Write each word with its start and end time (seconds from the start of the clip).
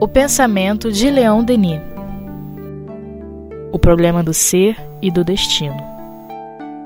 O 0.00 0.06
pensamento 0.06 0.92
de 0.92 1.10
Leon 1.10 1.42
Denis. 1.42 1.80
O 3.72 3.78
problema 3.78 4.22
do 4.22 4.34
ser 4.34 4.76
e 5.00 5.10
do 5.10 5.24
destino. 5.24 5.76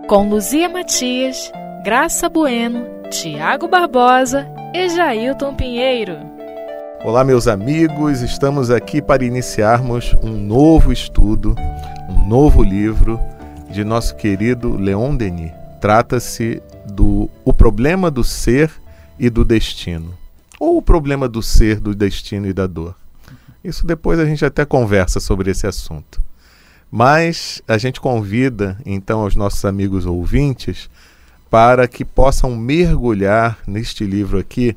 Com 0.06 0.28
Luzia 0.28 0.68
Matias, 0.68 1.52
Graça 1.84 2.28
Bueno, 2.28 2.86
Tiago 3.10 3.68
Barbosa 3.68 4.48
e 4.72 4.88
Jailton 4.88 5.54
Pinheiro. 5.54 6.16
Olá, 7.04 7.24
meus 7.24 7.46
amigos, 7.46 8.22
estamos 8.22 8.70
aqui 8.70 9.02
para 9.02 9.24
iniciarmos 9.24 10.16
um 10.22 10.30
novo 10.30 10.92
estudo, 10.92 11.54
um 12.08 12.26
novo 12.26 12.62
livro 12.62 13.20
de 13.70 13.84
nosso 13.84 14.16
querido 14.16 14.76
Leon 14.76 15.14
Denis. 15.14 15.52
Trata-se 15.80 16.62
do 16.86 17.28
O 17.44 17.52
Problema 17.52 18.10
do 18.10 18.24
Ser 18.24 18.70
e 19.18 19.28
do 19.28 19.44
Destino, 19.44 20.14
ou 20.58 20.78
o 20.78 20.82
problema 20.82 21.28
do 21.28 21.42
ser, 21.42 21.80
do 21.80 21.94
destino 21.94 22.46
e 22.46 22.52
da 22.52 22.66
dor. 22.66 22.94
Isso 23.62 23.86
depois 23.86 24.18
a 24.18 24.24
gente 24.24 24.44
até 24.44 24.64
conversa 24.64 25.20
sobre 25.20 25.50
esse 25.50 25.66
assunto. 25.66 26.20
Mas 26.90 27.62
a 27.68 27.76
gente 27.76 28.00
convida 28.00 28.78
então 28.86 29.24
os 29.24 29.36
nossos 29.36 29.64
amigos 29.64 30.06
ouvintes 30.06 30.88
para 31.50 31.86
que 31.86 32.04
possam 32.04 32.56
mergulhar 32.56 33.58
neste 33.66 34.04
livro 34.04 34.38
aqui 34.38 34.76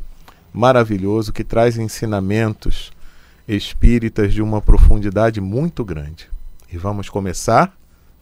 maravilhoso 0.53 1.31
que 1.31 1.43
traz 1.43 1.77
ensinamentos 1.77 2.91
espíritas 3.47 4.33
de 4.33 4.41
uma 4.41 4.61
profundidade 4.61 5.39
muito 5.39 5.83
grande. 5.85 6.29
E 6.71 6.77
vamos 6.77 7.09
começar 7.09 7.73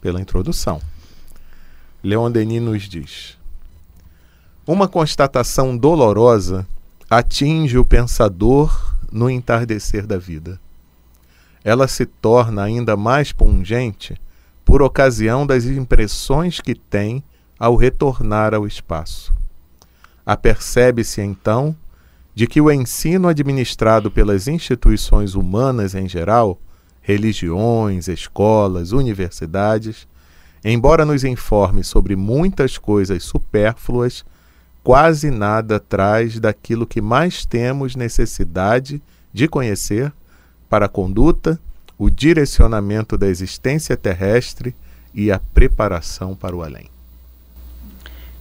pela 0.02 0.22
introdução. 0.22 0.82
Leon 2.04 2.32
Denis 2.32 2.62
nos 2.62 2.84
diz: 2.84 3.38
Uma 4.66 4.88
constatação 4.88 5.78
dolorosa 5.78 6.66
atinge 7.10 7.76
o 7.78 7.84
pensador 7.84 8.96
no 9.12 9.30
entardecer 9.30 10.06
da 10.06 10.18
vida. 10.18 10.60
Ela 11.64 11.88
se 11.88 12.06
torna 12.06 12.64
ainda 12.64 12.96
mais 12.96 13.32
pungente 13.32 14.16
por 14.64 14.84
ocasião 14.84 15.48
das 15.48 15.66
impressões 15.66 16.62
que 16.62 16.76
tem 16.76 17.24
ao 17.58 17.76
retornar 17.76 18.54
ao 18.54 18.68
espaço. 18.68 19.34
Apercebe-se 20.24 21.22
então 21.22 21.76
de 22.36 22.46
que 22.46 22.62
o 22.62 22.72
ensino 22.72 23.28
administrado 23.28 24.12
pelas 24.12 24.48
instituições 24.48 25.34
humanas 25.34 25.96
em 25.96 26.08
geral, 26.08 26.62
religiões, 27.02 28.08
escolas, 28.08 28.92
universidades, 28.92 30.08
embora 30.64 31.04
nos 31.04 31.24
informe 31.24 31.84
sobre 31.84 32.16
muitas 32.16 32.78
coisas 32.78 33.24
supérfluas, 33.24 34.24
quase 34.90 35.30
nada 35.30 35.80
traz 35.80 36.40
daquilo 36.40 36.88
que 36.88 37.00
mais 37.00 37.46
temos 37.46 37.96
necessidade 37.96 39.00
de 39.32 39.48
conhecer 39.48 40.12
para 40.68 40.88
a 40.88 40.90
conduta, 40.90 41.60
o 41.96 42.10
direcionamento 42.10 43.16
da 43.16 43.28
existência 43.28 43.96
terrestre 43.96 44.74
e 45.14 45.32
a 45.32 45.40
preparação 45.54 46.36
para 46.36 46.56
o 46.56 46.64
além. 46.64 46.90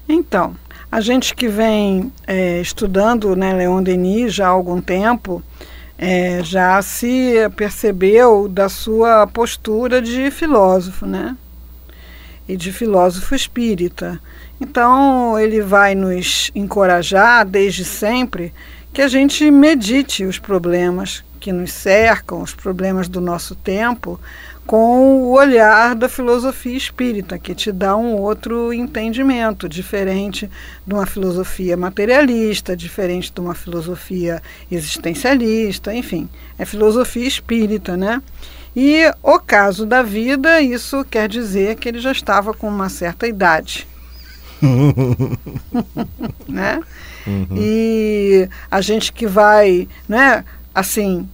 Então, 0.09 0.57
a 0.91 1.03
gente 1.03 1.35
que 1.35 1.49
vem 1.49 2.11
é, 2.27 2.63
estudando 2.63 3.37
né, 3.37 3.53
Leon 3.53 3.83
Denis 3.83 4.33
já 4.33 4.47
há 4.47 4.49
algum 4.49 4.81
tempo, 4.81 5.43
é, 5.99 6.43
já 6.43 6.81
se 6.81 7.35
percebeu 7.57 8.49
da 8.49 8.71
sua 8.71 9.27
postura 9.27 10.01
de 10.01 10.31
filósofo, 10.31 11.05
né? 11.05 11.37
E 12.49 12.57
de 12.57 12.73
filósofo 12.73 13.35
espírita. 13.35 14.19
Então, 14.61 15.39
ele 15.39 15.63
vai 15.63 15.95
nos 15.95 16.51
encorajar 16.55 17.47
desde 17.47 17.85
sempre 17.85 18.53
que 18.93 19.03
a 19.03 19.09
gente 19.09 19.49
medite 19.51 20.25
os 20.25 20.39
problemas 20.39 21.23
que 21.39 21.53
nos 21.53 21.73
cercam, 21.73 22.43
os 22.43 22.55
problemas 22.55 23.09
do 23.09 23.21
nosso 23.21 23.55
tempo, 23.55 24.19
com 24.67 25.23
o 25.23 25.31
olhar 25.31 25.95
da 25.95 26.11
filosofia 26.11 26.77
espírita, 26.77 27.39
que 27.39 27.55
te 27.55 27.73
dá 27.73 27.97
um 27.97 28.17
outro 28.17 28.71
entendimento, 28.71 29.67
diferente 29.67 30.51
de 30.87 30.93
uma 30.93 31.07
filosofia 31.07 31.75
materialista, 31.75 32.77
diferente 32.77 33.33
de 33.33 33.41
uma 33.41 33.55
filosofia 33.55 34.43
existencialista, 34.71 35.95
enfim, 35.95 36.29
é 36.59 36.67
filosofia 36.67 37.27
espírita, 37.27 37.97
né? 37.97 38.21
E 38.77 39.11
o 39.23 39.39
caso 39.39 39.87
da 39.87 40.03
vida, 40.03 40.61
isso 40.61 41.03
quer 41.03 41.29
dizer 41.29 41.77
que 41.77 41.89
ele 41.89 41.99
já 41.99 42.13
estava 42.13 42.53
com 42.53 42.69
uma 42.69 42.91
certa 42.91 43.27
idade. 43.27 43.89
né? 46.49 46.81
Uhum. 47.27 47.57
E 47.57 48.49
a 48.71 48.81
gente 48.81 49.13
que 49.13 49.27
vai, 49.27 49.89
né, 50.09 50.45
assim, 50.75 51.29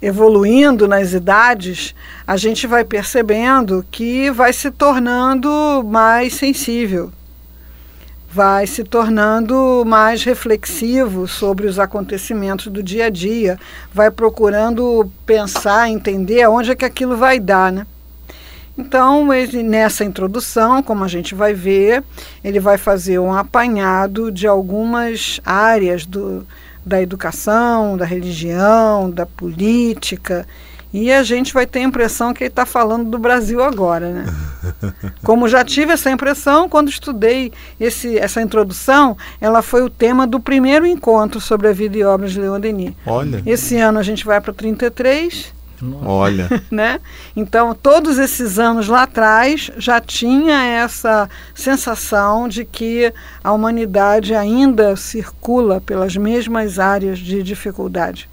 evoluindo 0.00 0.88
nas 0.88 1.12
idades, 1.12 1.94
a 2.26 2.36
gente 2.36 2.66
vai 2.66 2.84
percebendo 2.84 3.84
que 3.90 4.30
vai 4.30 4.52
se 4.52 4.70
tornando 4.70 5.82
mais 5.86 6.34
sensível, 6.34 7.12
vai 8.28 8.66
se 8.66 8.82
tornando 8.82 9.84
mais 9.86 10.24
reflexivo 10.24 11.28
sobre 11.28 11.66
os 11.66 11.78
acontecimentos 11.78 12.66
do 12.66 12.82
dia 12.82 13.06
a 13.06 13.10
dia, 13.10 13.58
vai 13.92 14.10
procurando 14.10 15.10
pensar, 15.24 15.88
entender 15.88 16.42
aonde 16.42 16.72
é 16.72 16.74
que 16.74 16.84
aquilo 16.84 17.16
vai 17.16 17.38
dar, 17.38 17.70
né? 17.70 17.86
Então, 18.82 19.32
ele, 19.32 19.62
nessa 19.62 20.04
introdução, 20.04 20.82
como 20.82 21.04
a 21.04 21.08
gente 21.08 21.36
vai 21.36 21.54
ver, 21.54 22.02
ele 22.42 22.58
vai 22.58 22.76
fazer 22.76 23.20
um 23.20 23.32
apanhado 23.32 24.30
de 24.32 24.44
algumas 24.44 25.40
áreas 25.44 26.04
do, 26.04 26.44
da 26.84 27.00
educação, 27.00 27.96
da 27.96 28.04
religião, 28.04 29.08
da 29.08 29.24
política. 29.24 30.44
E 30.92 31.12
a 31.12 31.22
gente 31.22 31.54
vai 31.54 31.64
ter 31.64 31.78
a 31.78 31.84
impressão 31.84 32.34
que 32.34 32.42
ele 32.42 32.50
está 32.50 32.66
falando 32.66 33.08
do 33.08 33.18
Brasil 33.18 33.62
agora, 33.62 34.10
né? 34.10 34.24
Como 35.24 35.48
já 35.48 35.64
tive 35.64 35.92
essa 35.92 36.10
impressão 36.10 36.68
quando 36.68 36.90
estudei 36.90 37.52
esse, 37.80 38.18
essa 38.18 38.42
introdução, 38.42 39.16
ela 39.40 39.62
foi 39.62 39.82
o 39.82 39.88
tema 39.88 40.26
do 40.26 40.40
primeiro 40.40 40.84
encontro 40.84 41.40
sobre 41.40 41.68
a 41.68 41.72
vida 41.72 41.96
e 41.96 42.04
obras 42.04 42.32
de 42.32 42.40
Leon 42.40 42.60
Denis. 42.60 42.94
Olha. 43.06 43.42
Esse 43.46 43.78
ano 43.78 44.00
a 44.00 44.02
gente 44.02 44.26
vai 44.26 44.40
para 44.40 44.52
33 44.52 45.61
Olha. 46.04 46.48
né? 46.70 47.00
Então, 47.34 47.74
todos 47.74 48.18
esses 48.18 48.58
anos 48.58 48.86
lá 48.86 49.02
atrás 49.02 49.70
já 49.76 50.00
tinha 50.00 50.62
essa 50.62 51.28
sensação 51.54 52.48
de 52.48 52.64
que 52.64 53.12
a 53.42 53.52
humanidade 53.52 54.34
ainda 54.34 54.94
circula 54.94 55.80
pelas 55.80 56.16
mesmas 56.16 56.78
áreas 56.78 57.18
de 57.18 57.42
dificuldade. 57.42 58.30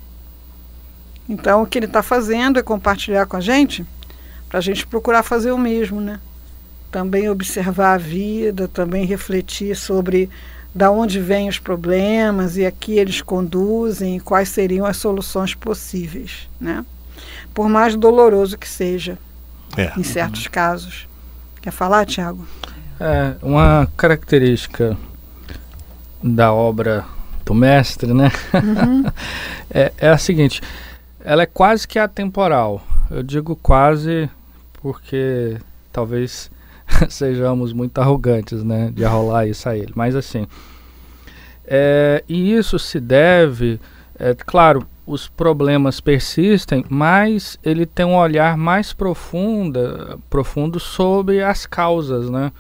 Então, 1.28 1.64
o 1.64 1.66
que 1.66 1.80
ele 1.80 1.86
está 1.86 2.04
fazendo 2.04 2.60
é 2.60 2.64
compartilhar 2.64 3.26
com 3.26 3.38
a 3.38 3.42
gente, 3.42 3.86
para 4.48 4.60
a 4.60 4.62
gente 4.62 4.86
procurar 4.86 5.24
fazer 5.24 5.52
o 5.52 5.58
mesmo, 5.58 6.00
né? 6.02 6.20
Também 6.92 7.30
observar 7.30 7.94
a 7.94 7.98
vida, 7.98 8.68
também 8.68 9.06
refletir 9.06 9.76
sobre 9.76 10.30
da 10.74 10.92
onde 10.92 11.20
vêm 11.20 11.50
os 11.50 11.60
problemas 11.60 12.58
e 12.58 12.66
a 12.66 12.72
que 12.72 12.98
eles 12.98 13.22
conduzem 13.22 14.18
e 14.18 14.20
quais 14.20 14.50
seriam 14.50 14.86
as 14.86 14.98
soluções 14.98 15.54
possíveis, 15.56 16.50
né? 16.60 16.86
Por 17.54 17.70
mais 17.70 17.96
doloroso 17.96 18.58
que 18.58 18.68
seja, 18.68 19.18
é. 19.78 19.92
em 19.98 20.04
certos 20.04 20.46
uhum. 20.46 20.52
casos. 20.52 21.08
Quer 21.62 21.72
falar, 21.72 22.06
Tiago? 22.06 22.48
É, 23.00 23.36
uma 23.42 23.88
característica 23.96 24.98
da 26.22 26.54
obra 26.54 27.06
do 27.46 27.54
mestre, 27.54 28.14
né? 28.14 28.32
Uhum. 28.54 29.06
é, 29.72 29.92
é 29.98 30.10
a 30.10 30.18
seguinte, 30.18 30.62
ela 31.24 31.44
é 31.44 31.46
quase 31.46 31.88
que 31.88 31.98
atemporal. 31.98 32.82
Eu 33.10 33.24
digo 33.24 33.56
quase 33.56 34.30
porque 34.82 35.58
talvez 35.92 36.50
sejamos 37.10 37.74
muito 37.74 38.00
arrogantes, 38.00 38.64
né, 38.64 38.92
de 38.94 39.04
arrolar 39.04 39.48
isso 39.48 39.68
a 39.68 39.78
ele. 39.78 39.92
Mas 39.96 40.16
assim, 40.16 40.48
é, 41.66 42.24
e 42.28 42.54
isso 42.54 42.80
se 42.80 43.00
deve, 43.00 43.80
é, 44.18 44.34
claro, 44.34 44.86
os 45.10 45.28
problemas 45.28 46.00
persistem, 46.00 46.86
mas 46.88 47.58
ele 47.64 47.86
tem 47.88 48.06
um 48.06 48.16
olhar 48.16 48.56
mais 48.56 48.94
profunda, 48.94 50.20
profundo 50.30 50.80
sobre 50.80 51.42
as 51.42 51.66
causas, 51.66 52.30
né? 52.30 52.52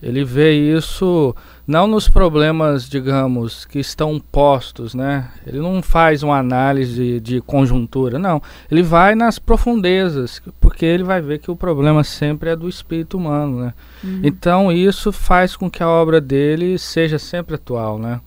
Ele 0.00 0.24
vê 0.24 0.52
isso 0.52 1.34
não 1.66 1.86
nos 1.86 2.08
problemas, 2.08 2.88
digamos, 2.88 3.64
que 3.64 3.80
estão 3.80 4.20
postos, 4.20 4.94
né? 4.94 5.28
Ele 5.44 5.58
não 5.58 5.82
faz 5.82 6.22
uma 6.22 6.38
análise 6.38 6.94
de, 6.94 7.20
de 7.20 7.40
conjuntura, 7.40 8.18
não. 8.18 8.40
Ele 8.70 8.82
vai 8.82 9.14
nas 9.16 9.38
profundezas, 9.40 10.40
porque 10.60 10.84
ele 10.84 11.02
vai 11.02 11.20
ver 11.20 11.38
que 11.38 11.50
o 11.50 11.56
problema 11.56 12.04
sempre 12.04 12.50
é 12.50 12.56
do 12.56 12.68
espírito 12.68 13.16
humano, 13.16 13.60
né? 13.60 13.74
Uhum. 14.04 14.20
Então 14.22 14.72
isso 14.72 15.12
faz 15.12 15.56
com 15.56 15.70
que 15.70 15.82
a 15.82 15.88
obra 15.88 16.20
dele 16.20 16.78
seja 16.78 17.18
sempre 17.18 17.56
atual, 17.56 17.98
né? 17.98 18.20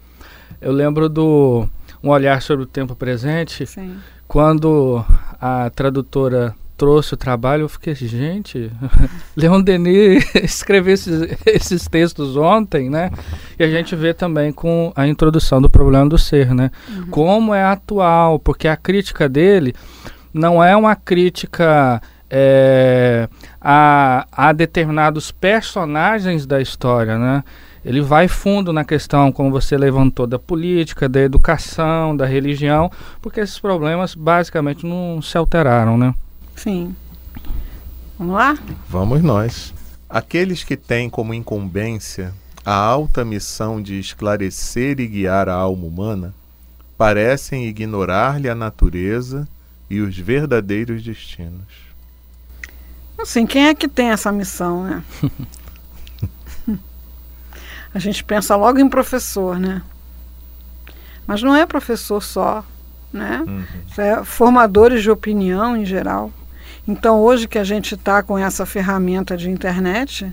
Eu 0.62 0.72
lembro 0.72 1.08
do 1.08 1.68
um 2.06 2.10
olhar 2.10 2.40
sobre 2.42 2.64
o 2.64 2.68
tempo 2.68 2.96
presente, 2.96 3.66
Sim. 3.66 3.98
quando 4.28 5.04
a 5.42 5.72
tradutora 5.72 6.56
trouxe 6.78 7.16
o 7.16 7.18
trabalho, 7.18 7.64
eu 7.64 7.70
fiquei, 7.70 7.96
gente, 7.96 8.72
Leon 9.36 9.62
Denis 9.62 10.24
escreveu 10.36 10.94
esses, 10.94 11.36
esses, 11.46 11.88
textos 11.88 12.38
ontem, 12.38 12.90
né? 12.90 13.10
E 13.58 13.64
a 13.64 13.70
gente 13.70 13.96
vê 13.96 14.14
também 14.14 14.52
com 14.52 14.94
a 14.96 15.08
introdução 15.08 15.60
do 15.60 15.70
problema 15.70 16.08
do 16.08 16.18
ser, 16.18 16.54
né? 16.54 16.70
Uhum. 16.90 17.08
Como 17.08 17.54
é 17.54 17.64
atual, 17.64 18.38
porque 18.38 18.68
a 18.68 18.78
crítica 18.78 19.28
dele 19.28 19.74
não 20.32 20.64
é 20.64 20.76
uma 20.76 20.96
crítica 20.96 22.02
é, 22.30 23.28
a, 23.60 24.28
a 24.32 24.54
determinados 24.54 25.32
personagens 25.32 26.46
da 26.46 26.62
história, 26.62 27.18
né? 27.18 27.44
Ele 27.86 28.02
vai 28.02 28.28
fundo 28.28 28.74
na 28.74 28.84
questão, 28.84 29.32
como 29.32 29.52
você 29.52 29.78
levantou, 29.78 30.26
da 30.26 30.40
política, 30.40 31.08
da 31.08 31.22
educação, 31.22 32.18
da 32.18 32.26
religião, 32.26 32.92
porque 33.22 33.40
esses 33.40 33.60
problemas 33.60 34.16
basicamente 34.16 34.84
não 34.84 35.22
se 35.22 35.38
alteraram, 35.38 35.96
né? 35.96 36.16
Sim. 36.56 36.96
Vamos 38.18 38.34
lá? 38.34 38.58
Vamos 38.90 39.22
nós. 39.22 39.72
Aqueles 40.10 40.64
que 40.64 40.76
têm 40.76 41.12
como 41.12 41.32
incumbência 41.32 42.34
a 42.66 42.74
alta 42.74 43.24
missão 43.24 43.80
de 43.80 44.00
esclarecer 44.00 45.00
e 45.00 45.06
guiar 45.06 45.48
a 45.48 45.54
alma 45.54 45.86
humana 45.86 46.34
parecem 46.98 47.68
ignorar-lhe 47.68 48.50
a 48.50 48.56
natureza 48.56 49.48
e 49.88 50.02
os 50.02 50.18
verdadeiros 50.18 51.04
destinos. 51.04 51.86
Assim, 53.16 53.46
quem 53.46 53.68
é 53.68 53.76
que 53.76 53.88
tem 53.88 54.10
essa 54.10 54.32
missão, 54.32 54.84
né? 54.84 55.04
A 57.96 58.00
gente 58.00 58.26
pensa 58.26 58.58
logo 58.58 58.78
em 58.78 58.90
professor, 58.90 59.58
né? 59.58 59.82
Mas 61.26 61.42
não 61.42 61.56
é 61.56 61.66
professor 61.66 62.22
só, 62.22 62.62
né? 63.12 63.42
Uhum. 63.48 63.64
É 63.98 64.22
formadores 64.22 65.02
de 65.02 65.10
opinião 65.10 65.78
em 65.78 65.86
geral. 65.86 66.30
Então, 66.86 67.22
hoje 67.22 67.48
que 67.48 67.58
a 67.58 67.64
gente 67.64 67.96
está 67.96 68.22
com 68.22 68.38
essa 68.38 68.66
ferramenta 68.66 69.38
de 69.38 69.50
internet, 69.50 70.30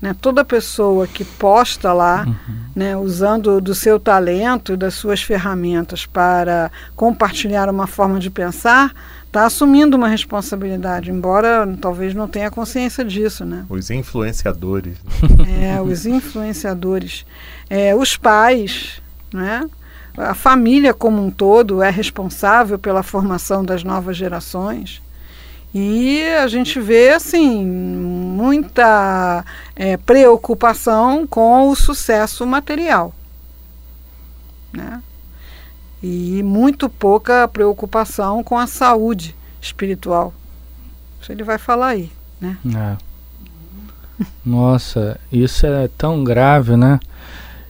né, 0.00 0.16
toda 0.18 0.44
pessoa 0.44 1.06
que 1.06 1.24
posta 1.24 1.92
lá, 1.92 2.24
uhum. 2.26 2.54
né, 2.74 2.96
usando 2.96 3.60
do 3.60 3.74
seu 3.74 4.00
talento 4.00 4.72
e 4.72 4.76
das 4.76 4.94
suas 4.94 5.22
ferramentas 5.22 6.06
para 6.06 6.70
compartilhar 6.96 7.68
uma 7.68 7.86
forma 7.86 8.18
de 8.18 8.30
pensar, 8.30 8.92
está 9.26 9.44
assumindo 9.44 9.96
uma 9.96 10.08
responsabilidade, 10.08 11.10
embora 11.10 11.68
talvez 11.80 12.14
não 12.14 12.26
tenha 12.26 12.50
consciência 12.50 13.04
disso, 13.04 13.44
né? 13.44 13.64
Os 13.68 13.90
influenciadores. 13.90 14.96
É, 15.62 15.80
os 15.80 16.06
influenciadores. 16.06 17.26
É, 17.68 17.94
os 17.94 18.16
pais, 18.16 19.02
né? 19.32 19.68
A 20.16 20.34
família 20.34 20.94
como 20.94 21.24
um 21.24 21.30
todo 21.30 21.82
é 21.82 21.90
responsável 21.90 22.78
pela 22.78 23.02
formação 23.02 23.64
das 23.64 23.84
novas 23.84 24.16
gerações. 24.16 25.02
E 25.72 26.24
a 26.42 26.48
gente 26.48 26.80
vê, 26.80 27.10
assim, 27.10 27.64
muita 27.64 29.44
é, 29.76 29.96
preocupação 29.96 31.26
com 31.26 31.68
o 31.68 31.76
sucesso 31.76 32.46
material. 32.46 33.14
Né? 34.72 35.02
e 36.02 36.42
muito 36.42 36.88
pouca 36.88 37.46
preocupação 37.48 38.42
com 38.42 38.58
a 38.58 38.66
saúde 38.66 39.36
espiritual. 39.60 40.32
Isso 41.20 41.30
ele 41.30 41.42
vai 41.42 41.58
falar 41.58 41.88
aí, 41.88 42.10
né? 42.40 42.56
É. 42.74 44.24
Nossa, 44.44 45.20
isso 45.30 45.66
é 45.66 45.88
tão 45.88 46.24
grave, 46.24 46.76
né? 46.76 46.98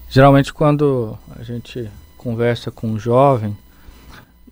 Geralmente 0.08 0.52
quando 0.52 1.18
a 1.38 1.42
gente 1.42 1.90
conversa 2.16 2.70
com 2.70 2.88
um 2.88 2.98
jovem 2.98 3.56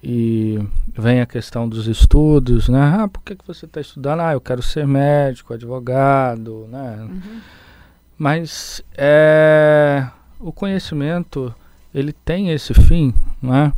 e 0.02 0.58
vem 0.96 1.20
a 1.20 1.26
questão 1.26 1.68
dos 1.68 1.86
estudos, 1.86 2.68
né? 2.68 3.00
Ah, 3.00 3.08
por 3.08 3.22
que, 3.22 3.34
que 3.34 3.46
você 3.46 3.66
está 3.66 3.80
estudando? 3.80 4.20
Ah, 4.20 4.32
eu 4.32 4.40
quero 4.40 4.62
ser 4.62 4.86
médico, 4.86 5.54
advogado, 5.54 6.66
né? 6.70 6.98
Uhum. 7.00 7.40
Mas 8.16 8.82
é, 8.96 10.06
o 10.38 10.52
conhecimento 10.52 11.54
ele 11.94 12.12
tem 12.12 12.50
esse 12.50 12.74
fim, 12.74 13.12
não 13.42 13.54
é? 13.54 13.72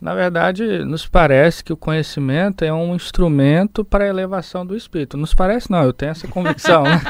Na 0.00 0.14
verdade, 0.14 0.84
nos 0.84 1.06
parece 1.06 1.64
que 1.64 1.72
o 1.72 1.76
conhecimento 1.76 2.64
é 2.64 2.72
um 2.72 2.94
instrumento 2.94 3.84
para 3.84 4.04
a 4.04 4.08
elevação 4.08 4.64
do 4.64 4.76
espírito. 4.76 5.16
Nos 5.16 5.34
parece, 5.34 5.70
não, 5.70 5.82
eu 5.82 5.92
tenho 5.92 6.12
essa 6.12 6.28
convicção. 6.28 6.84
né? 6.84 7.00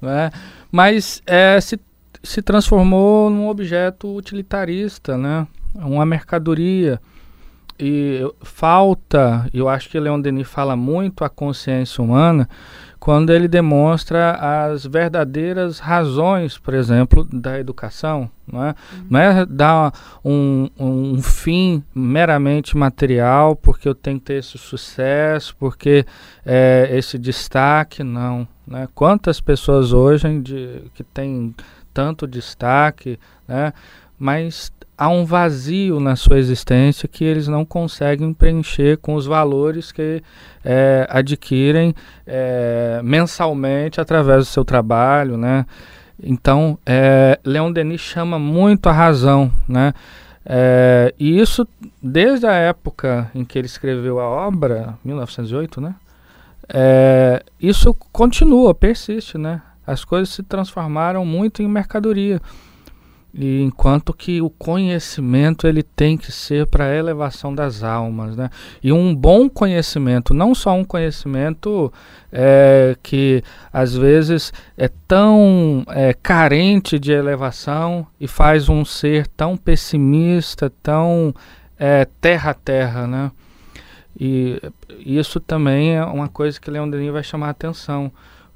é? 0.02 0.30
Mas 0.70 1.20
é, 1.26 1.60
se, 1.60 1.78
se 2.22 2.40
transformou 2.40 3.28
num 3.28 3.48
objeto 3.48 4.14
utilitarista, 4.14 5.18
né? 5.18 5.44
Uma 5.74 6.06
mercadoria. 6.06 7.00
E 7.78 8.20
falta, 8.42 9.48
eu 9.52 9.68
acho 9.68 9.88
que 9.88 9.98
Leon 9.98 10.20
Denis 10.20 10.46
fala 10.46 10.76
muito 10.76 11.24
a 11.24 11.28
consciência 11.28 12.02
humana, 12.02 12.48
quando 13.00 13.30
ele 13.30 13.48
demonstra 13.48 14.32
as 14.32 14.86
verdadeiras 14.86 15.78
razões, 15.78 16.56
por 16.56 16.72
exemplo, 16.72 17.24
da 17.24 17.58
educação. 17.58 18.30
Não 18.50 18.64
é, 18.64 18.68
uhum. 18.68 19.06
não 19.10 19.20
é 19.20 19.46
dar 19.46 19.92
um, 20.24 20.70
um 20.78 21.20
fim 21.20 21.82
meramente 21.94 22.76
material, 22.76 23.56
porque 23.56 23.88
eu 23.88 23.94
tenho 23.94 24.18
que 24.18 24.26
ter 24.26 24.34
esse 24.34 24.56
sucesso, 24.56 25.54
porque 25.58 26.06
é, 26.46 26.88
esse 26.92 27.18
destaque, 27.18 28.02
não. 28.02 28.46
Né? 28.66 28.88
Quantas 28.94 29.40
pessoas 29.40 29.92
hoje 29.92 30.40
de, 30.40 30.84
que 30.94 31.02
têm 31.02 31.54
tanto 31.92 32.26
destaque, 32.26 33.18
né? 33.46 33.72
mas 34.18 34.72
há 34.96 35.08
um 35.08 35.24
vazio 35.24 36.00
na 36.00 36.16
sua 36.16 36.38
existência 36.38 37.08
que 37.08 37.24
eles 37.24 37.48
não 37.48 37.64
conseguem 37.64 38.32
preencher 38.32 38.98
com 38.98 39.14
os 39.14 39.26
valores 39.26 39.92
que 39.92 40.22
é, 40.64 41.06
adquirem 41.10 41.94
é, 42.26 43.00
mensalmente 43.02 44.00
através 44.00 44.40
do 44.40 44.44
seu 44.44 44.64
trabalho, 44.64 45.36
né? 45.36 45.66
Então, 46.22 46.78
é, 46.86 47.38
Leon 47.44 47.72
Denis 47.72 48.00
chama 48.00 48.38
muito 48.38 48.88
a 48.88 48.92
razão, 48.92 49.52
né? 49.68 49.92
É, 50.46 51.14
e 51.18 51.40
isso 51.40 51.66
desde 52.02 52.46
a 52.46 52.52
época 52.52 53.30
em 53.34 53.44
que 53.44 53.58
ele 53.58 53.66
escreveu 53.66 54.20
a 54.20 54.28
obra, 54.28 54.94
1908, 55.04 55.80
né? 55.80 55.94
É, 56.68 57.42
isso 57.60 57.94
continua, 58.12 58.74
persiste, 58.74 59.36
né? 59.36 59.60
As 59.86 60.04
coisas 60.04 60.30
se 60.30 60.42
transformaram 60.42 61.24
muito 61.24 61.62
em 61.62 61.68
mercadoria. 61.68 62.40
E 63.36 63.62
enquanto 63.62 64.14
que 64.14 64.40
o 64.40 64.48
conhecimento 64.48 65.66
ele 65.66 65.82
tem 65.82 66.16
que 66.16 66.30
ser 66.30 66.66
para 66.68 66.84
a 66.84 66.94
elevação 66.94 67.52
das 67.52 67.82
almas, 67.82 68.36
né? 68.36 68.48
E 68.80 68.92
um 68.92 69.12
bom 69.12 69.48
conhecimento, 69.48 70.32
não 70.32 70.54
só 70.54 70.72
um 70.72 70.84
conhecimento 70.84 71.92
é, 72.30 72.96
que 73.02 73.42
às 73.72 73.92
vezes 73.92 74.52
é 74.76 74.88
tão 75.08 75.84
é, 75.88 76.14
carente 76.14 76.96
de 76.96 77.10
elevação 77.10 78.06
e 78.20 78.28
faz 78.28 78.68
um 78.68 78.84
ser 78.84 79.26
tão 79.26 79.56
pessimista, 79.56 80.70
tão 80.80 81.34
é, 81.76 82.06
terra 82.20 82.52
a 82.52 82.54
terra, 82.54 83.06
né? 83.08 83.32
E 84.16 84.60
isso 85.04 85.40
também 85.40 85.96
é 85.96 86.04
uma 86.04 86.28
coisa 86.28 86.60
que 86.60 86.70
Leon 86.70 86.88
Denis 86.88 87.12
vai 87.12 87.24
chamar 87.24 87.48
a 87.48 87.50
atenção 87.50 88.12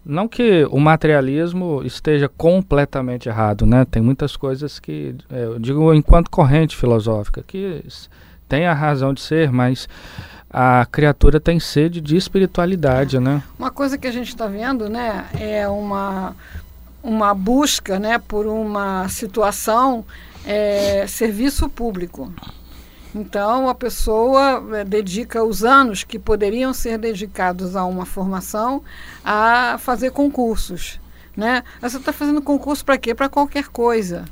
não 0.08 0.26
que 0.26 0.66
o 0.70 0.80
materialismo 0.80 1.82
esteja 1.84 2.30
completamente 2.30 3.28
errado, 3.28 3.66
né? 3.66 3.84
Tem 3.84 4.00
muitas 4.00 4.34
coisas 4.34 4.80
que, 4.80 5.14
é, 5.30 5.44
eu 5.44 5.58
digo 5.58 5.92
enquanto 5.92 6.30
corrente 6.30 6.74
filosófica, 6.74 7.44
que 7.46 7.84
tem 8.48 8.66
a 8.66 8.72
razão 8.72 9.12
de 9.12 9.20
ser, 9.20 9.52
mas 9.52 9.86
a 10.50 10.86
criatura 10.90 11.38
tem 11.38 11.60
sede 11.60 12.00
de 12.00 12.16
espiritualidade, 12.16 13.20
né? 13.20 13.42
Uma 13.58 13.70
coisa 13.70 13.98
que 13.98 14.06
a 14.06 14.10
gente 14.10 14.28
está 14.28 14.46
vendo, 14.46 14.88
né, 14.88 15.26
é 15.38 15.68
uma, 15.68 16.34
uma 17.02 17.34
busca, 17.34 17.98
né, 17.98 18.18
por 18.18 18.46
uma 18.46 19.06
situação 19.10 20.06
é, 20.46 21.06
serviço 21.06 21.68
público. 21.68 22.32
Então, 23.14 23.68
a 23.68 23.74
pessoa 23.74 24.62
é, 24.74 24.84
dedica 24.84 25.42
os 25.42 25.64
anos 25.64 26.04
que 26.04 26.18
poderiam 26.18 26.72
ser 26.74 26.98
dedicados 26.98 27.74
a 27.74 27.84
uma 27.84 28.04
formação 28.04 28.82
a 29.24 29.76
fazer 29.78 30.10
concursos. 30.10 31.00
Né? 31.36 31.62
Você 31.80 31.96
está 31.96 32.12
fazendo 32.12 32.42
concurso 32.42 32.84
para 32.84 32.98
quê? 32.98 33.14
Para 33.14 33.28
qualquer 33.28 33.68
coisa. 33.68 34.24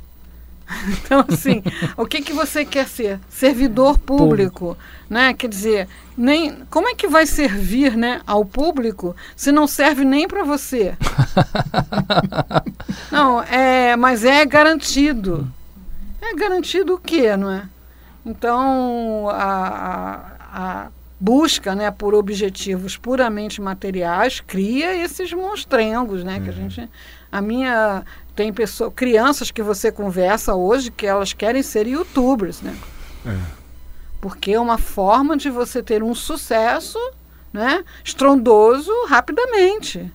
Então, 0.89 1.23
assim, 1.29 1.63
o 1.95 2.05
que, 2.05 2.21
que 2.21 2.33
você 2.33 2.65
quer 2.65 2.87
ser? 2.87 3.19
Servidor 3.29 3.97
público, 3.97 4.77
né? 5.09 5.33
Quer 5.33 5.47
dizer, 5.47 5.87
nem, 6.17 6.57
como 6.69 6.89
é 6.89 6.93
que 6.95 7.07
vai 7.07 7.25
servir 7.25 7.95
né, 7.95 8.21
ao 8.27 8.43
público 8.43 9.15
se 9.35 9.51
não 9.51 9.65
serve 9.65 10.03
nem 10.03 10.27
para 10.27 10.43
você? 10.43 10.97
não, 13.09 13.41
é, 13.43 13.95
mas 13.95 14.25
é 14.25 14.45
garantido. 14.45 15.49
É 16.21 16.35
garantido 16.35 16.95
o 16.95 16.99
quê, 16.99 17.37
não 17.37 17.49
é? 17.49 17.63
Então, 18.27 19.29
a, 19.29 20.21
a, 20.51 20.87
busca 21.17 21.73
né, 21.73 21.89
por 21.89 22.13
objetivos 22.13 22.97
puramente 22.97 23.61
materiais 23.61 24.41
cria 24.41 24.93
esses 24.93 25.31
monstrengos, 25.31 26.25
né? 26.25 26.35
Uhum. 26.35 26.43
Que 26.43 26.49
a 26.49 26.53
uhum. 26.53 26.69
gente. 26.69 26.89
A 27.31 27.41
minha. 27.41 28.03
Tem 28.35 28.51
pessoa, 28.51 28.91
crianças 28.91 29.49
que 29.49 29.63
você 29.63 29.91
conversa 29.91 30.53
hoje 30.53 30.91
que 30.91 31.07
elas 31.07 31.33
querem 31.33 31.63
ser 31.63 31.87
youtubers, 31.87 32.61
né? 32.61 32.75
É. 33.25 33.35
porque 34.21 34.53
é 34.53 34.59
uma 34.59 34.77
forma 34.77 35.35
de 35.35 35.49
você 35.49 35.81
ter 35.83 36.01
um 36.01 36.15
sucesso 36.15 36.99
né, 37.51 37.83
estrondoso 38.03 38.91
rapidamente. 39.07 40.11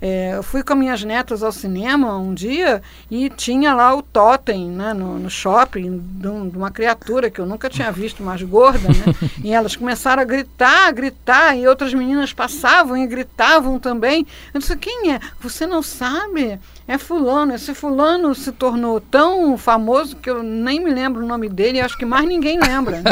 É, 0.00 0.32
eu 0.34 0.42
fui 0.42 0.62
com 0.62 0.74
minhas 0.74 1.04
netas 1.04 1.42
ao 1.42 1.52
cinema 1.52 2.16
um 2.16 2.32
dia 2.32 2.82
e 3.10 3.28
tinha 3.28 3.74
lá 3.74 3.94
o 3.94 4.02
totem 4.02 4.66
né, 4.68 4.94
no, 4.94 5.18
no 5.18 5.28
shopping 5.28 5.98
de, 5.98 6.26
um, 6.26 6.48
de, 6.48 6.56
uma 6.56 6.70
criatura 6.70 7.30
que 7.30 7.38
eu 7.38 7.44
nunca 7.44 7.68
tinha 7.68 7.92
visto 7.92 8.22
mais 8.22 8.42
gorda. 8.42 8.88
Né? 8.88 9.30
e 9.44 9.52
elas 9.52 9.76
começaram 9.76 10.22
a 10.22 10.24
gritar, 10.24 10.88
a 10.88 10.90
gritar, 10.90 11.56
e 11.56 11.68
outras 11.68 11.92
meninas 11.92 12.32
passavam 12.32 12.96
e 12.96 13.06
gritavam 13.06 13.78
também. 13.78 14.26
Eu 14.54 14.60
disse: 14.60 14.76
quem 14.76 15.12
é? 15.12 15.20
Você 15.40 15.66
não 15.66 15.82
sabe? 15.82 16.58
É 16.88 16.96
Fulano. 16.96 17.54
Esse 17.54 17.74
Fulano 17.74 18.34
se 18.34 18.52
tornou 18.52 19.00
tão 19.00 19.58
famoso 19.58 20.16
que 20.16 20.30
eu 20.30 20.42
nem 20.42 20.82
me 20.82 20.92
lembro 20.92 21.22
o 21.22 21.28
nome 21.28 21.48
dele 21.48 21.78
e 21.78 21.80
acho 21.80 21.98
que 21.98 22.06
mais 22.06 22.26
ninguém 22.26 22.58
lembra. 22.58 23.02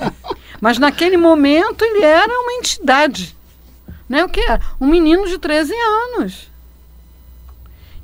Mas 0.60 0.78
naquele 0.78 1.16
momento 1.16 1.82
ele 1.82 2.04
era 2.04 2.32
uma 2.40 2.52
entidade. 2.52 3.36
Né? 4.08 4.24
O 4.24 4.28
que 4.28 4.40
é? 4.40 4.60
Um 4.80 4.86
menino 4.86 5.26
de 5.26 5.38
13 5.38 5.72
anos. 5.72 6.50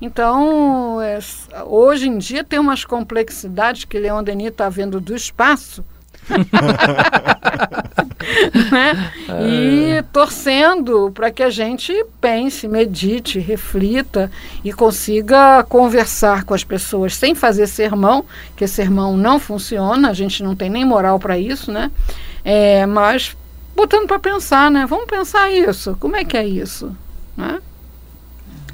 Então, 0.00 1.00
é, 1.00 1.18
hoje 1.66 2.08
em 2.08 2.16
dia 2.16 2.42
tem 2.42 2.58
umas 2.58 2.84
complexidades 2.84 3.84
que 3.84 3.98
Leon 3.98 4.22
Denis 4.22 4.48
está 4.48 4.68
vendo 4.68 4.98
do 4.98 5.14
espaço. 5.14 5.84
né? 8.70 9.12
E 9.46 9.90
é. 9.98 10.02
torcendo 10.02 11.10
para 11.12 11.30
que 11.30 11.42
a 11.42 11.50
gente 11.50 11.92
pense, 12.20 12.68
medite, 12.68 13.38
reflita 13.38 14.30
e 14.64 14.72
consiga 14.72 15.62
conversar 15.64 16.44
com 16.44 16.54
as 16.54 16.64
pessoas 16.64 17.14
sem 17.14 17.34
fazer 17.34 17.66
sermão, 17.66 18.24
que 18.56 18.66
sermão 18.66 19.14
não 19.16 19.38
funciona, 19.38 20.10
a 20.10 20.14
gente 20.14 20.42
não 20.42 20.56
tem 20.56 20.70
nem 20.70 20.84
moral 20.84 21.18
para 21.18 21.38
isso, 21.38 21.72
né? 21.72 21.90
É, 22.44 22.86
mas 22.86 23.36
botando 23.74 24.06
para 24.06 24.18
pensar, 24.18 24.70
né? 24.70 24.86
Vamos 24.86 25.06
pensar 25.06 25.50
isso. 25.50 25.96
Como 25.98 26.16
é 26.16 26.24
que 26.24 26.36
é 26.36 26.46
isso? 26.46 26.94
Né? 27.36 27.60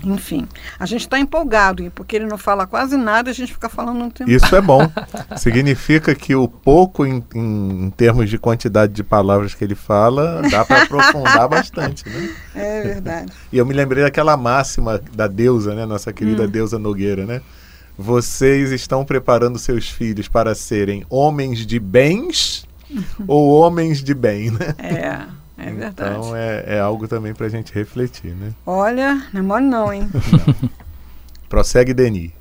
Enfim, 0.06 0.46
a 0.78 0.86
gente 0.86 1.00
está 1.00 1.18
empolgado, 1.18 1.90
porque 1.94 2.14
ele 2.14 2.26
não 2.26 2.38
fala 2.38 2.66
quase 2.66 2.96
nada, 2.96 3.30
a 3.30 3.34
gente 3.34 3.52
fica 3.52 3.68
falando 3.68 4.04
um 4.04 4.10
tempo. 4.10 4.30
Isso 4.30 4.54
é 4.54 4.60
bom. 4.60 4.88
Significa 5.36 6.14
que 6.14 6.34
o 6.34 6.46
pouco, 6.46 7.04
em, 7.04 7.24
em, 7.34 7.90
termos 7.96 8.30
de 8.30 8.38
quantidade 8.38 8.92
de 8.92 9.02
palavras 9.02 9.52
que 9.52 9.64
ele 9.64 9.74
fala, 9.74 10.42
dá 10.48 10.64
para 10.64 10.82
aprofundar 10.82 11.48
bastante, 11.48 12.08
né? 12.08 12.34
É 12.54 12.82
verdade. 12.82 13.32
E 13.52 13.58
eu 13.58 13.66
me 13.66 13.74
lembrei 13.74 14.02
daquela 14.04 14.36
máxima 14.36 15.00
da 15.12 15.26
deusa, 15.26 15.74
né? 15.74 15.86
Nossa 15.86 16.12
querida 16.12 16.44
hum. 16.44 16.48
deusa 16.48 16.78
Nogueira, 16.78 17.24
né? 17.24 17.40
Vocês 17.98 18.70
estão 18.72 19.04
preparando 19.04 19.58
seus 19.58 19.88
filhos 19.88 20.28
para 20.28 20.54
serem 20.54 21.04
homens 21.08 21.66
de 21.66 21.78
bens 21.80 22.66
ou 23.26 23.50
homens 23.50 24.02
de 24.02 24.14
bem, 24.14 24.50
né? 24.50 24.74
É. 24.78 25.36
É 25.58 25.70
verdade. 25.70 26.18
Então 26.18 26.36
é, 26.36 26.64
é 26.66 26.80
algo 26.80 27.08
também 27.08 27.32
para 27.32 27.46
a 27.46 27.48
gente 27.48 27.72
refletir, 27.72 28.34
né? 28.34 28.52
Olha, 28.66 29.26
não 29.32 29.40
é 29.40 29.42
mole 29.42 29.64
não, 29.64 29.92
hein? 29.92 30.08
Não. 30.12 30.70
Prossegue 31.48 31.94
Denis. 31.94 32.32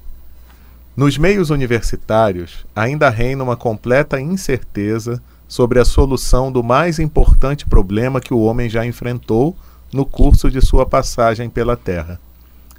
Nos 0.98 1.18
meios 1.18 1.50
universitários, 1.50 2.66
ainda 2.76 3.10
reina 3.10 3.44
uma 3.44 3.56
completa 3.56 4.20
incerteza 4.20 5.22
sobre 5.48 5.80
a 5.80 5.86
solução 5.86 6.52
do 6.52 6.64
mais 6.64 7.00
importante 7.00 7.66
problema 7.66 8.20
que 8.20 8.34
o 8.34 8.40
homem 8.40 8.70
já 8.70 8.86
enfrentou 8.86 9.56
no 9.94 10.06
curso 10.06 10.50
de 10.50 10.66
sua 10.66 10.86
passagem 10.86 11.50
pela 11.50 11.78
Terra. 11.78 12.20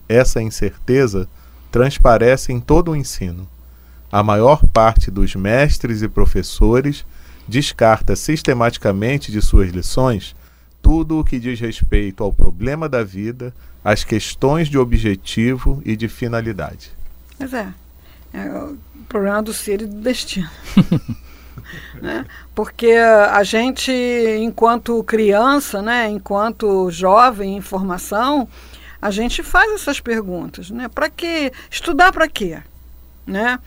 Essa 0.08 0.42
incerteza 0.42 1.28
transparece 1.70 2.52
em 2.52 2.61
todo 2.61 2.90
o 2.90 2.96
ensino. 2.96 3.46
A 4.11 4.23
maior 4.23 4.64
parte 4.66 5.11
dos 5.11 5.35
mestres 5.35 6.02
e 6.02 6.08
professores 6.08 7.04
descarta 7.48 8.16
sistematicamente 8.16 9.30
de 9.30 9.40
suas 9.40 9.70
lições 9.70 10.34
tudo 10.86 11.18
o 11.18 11.24
que 11.24 11.40
diz 11.40 11.58
respeito 11.58 12.22
ao 12.22 12.32
problema 12.32 12.88
da 12.88 13.02
vida, 13.02 13.52
às 13.82 14.04
questões 14.04 14.68
de 14.68 14.78
objetivo 14.78 15.82
e 15.84 15.96
de 15.96 16.06
finalidade. 16.06 16.92
Pois 17.36 17.52
é. 17.52 17.66
É 18.32 18.48
o 18.50 18.76
problema 19.08 19.42
do 19.42 19.52
ser 19.52 19.82
e 19.82 19.86
do 19.86 20.00
destino. 20.00 20.48
né? 22.00 22.24
Porque 22.54 22.92
a 22.92 23.42
gente, 23.42 23.90
enquanto 24.40 25.02
criança, 25.02 25.82
né, 25.82 26.08
enquanto 26.08 26.88
jovem 26.90 27.56
em 27.56 27.60
formação, 27.60 28.48
a 29.02 29.10
gente 29.10 29.42
faz 29.42 29.72
essas 29.72 29.98
perguntas. 29.98 30.70
Né? 30.70 30.88
Para 30.88 31.10
que 31.10 31.52
estudar 31.68 32.12
para 32.12 32.28
quê? 32.28 32.58
Né? 33.26 33.58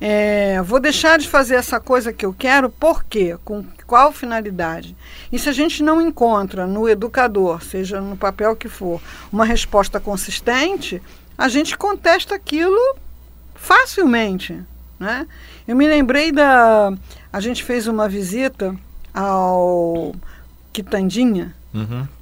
É, 0.00 0.62
vou 0.62 0.78
deixar 0.78 1.18
de 1.18 1.28
fazer 1.28 1.56
essa 1.56 1.80
coisa 1.80 2.12
que 2.12 2.24
eu 2.24 2.32
quero, 2.32 2.70
por 2.70 3.04
quê? 3.04 3.36
Com 3.44 3.64
qual 3.86 4.12
finalidade? 4.12 4.94
E 5.32 5.38
se 5.38 5.48
a 5.48 5.52
gente 5.52 5.82
não 5.82 6.00
encontra 6.00 6.66
no 6.66 6.88
educador, 6.88 7.62
seja 7.62 8.00
no 8.00 8.16
papel 8.16 8.54
que 8.54 8.68
for, 8.68 9.00
uma 9.32 9.44
resposta 9.44 9.98
consistente, 9.98 11.02
a 11.36 11.48
gente 11.48 11.76
contesta 11.76 12.34
aquilo 12.34 12.96
facilmente. 13.54 14.62
Né? 15.00 15.26
Eu 15.66 15.74
me 15.74 15.86
lembrei 15.88 16.30
da. 16.30 16.92
A 17.32 17.40
gente 17.40 17.64
fez 17.64 17.86
uma 17.86 18.08
visita 18.08 18.74
ao 19.12 20.14
Quitandinha. 20.72 21.54
Uhum 21.74 22.17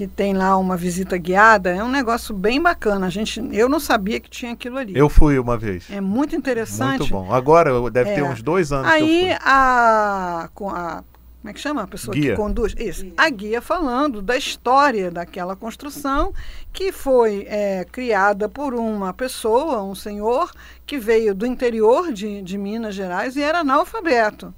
que 0.00 0.06
tem 0.06 0.32
lá 0.32 0.56
uma 0.56 0.78
visita 0.78 1.18
guiada, 1.18 1.68
é 1.68 1.84
um 1.84 1.90
negócio 1.90 2.34
bem 2.34 2.58
bacana. 2.58 3.06
A 3.06 3.10
gente, 3.10 3.38
eu 3.52 3.68
não 3.68 3.78
sabia 3.78 4.18
que 4.18 4.30
tinha 4.30 4.52
aquilo 4.52 4.78
ali. 4.78 4.96
Eu 4.96 5.10
fui 5.10 5.38
uma 5.38 5.58
vez. 5.58 5.90
É 5.90 6.00
muito 6.00 6.34
interessante. 6.34 7.00
Muito 7.00 7.12
bom. 7.12 7.30
Agora 7.30 7.90
deve 7.90 8.08
é. 8.08 8.14
ter 8.14 8.22
uns 8.22 8.40
dois 8.40 8.72
anos. 8.72 8.90
Aí 8.90 9.30
a, 9.42 10.48
a 10.54 11.02
como 11.42 11.50
é 11.50 11.52
que 11.52 11.60
chama 11.60 11.82
a 11.82 11.86
pessoa 11.86 12.14
guia. 12.14 12.30
que 12.30 12.36
conduz? 12.36 12.74
Isso. 12.78 13.12
A 13.14 13.28
guia 13.28 13.60
falando 13.60 14.22
da 14.22 14.38
história 14.38 15.10
daquela 15.10 15.54
construção 15.54 16.32
que 16.72 16.92
foi 16.92 17.46
é, 17.46 17.84
criada 17.92 18.48
por 18.48 18.72
uma 18.74 19.12
pessoa, 19.12 19.82
um 19.82 19.94
senhor, 19.94 20.50
que 20.86 20.98
veio 20.98 21.34
do 21.34 21.44
interior 21.44 22.10
de, 22.10 22.40
de 22.40 22.56
Minas 22.56 22.94
Gerais 22.94 23.36
e 23.36 23.42
era 23.42 23.60
analfabeto. 23.60 24.54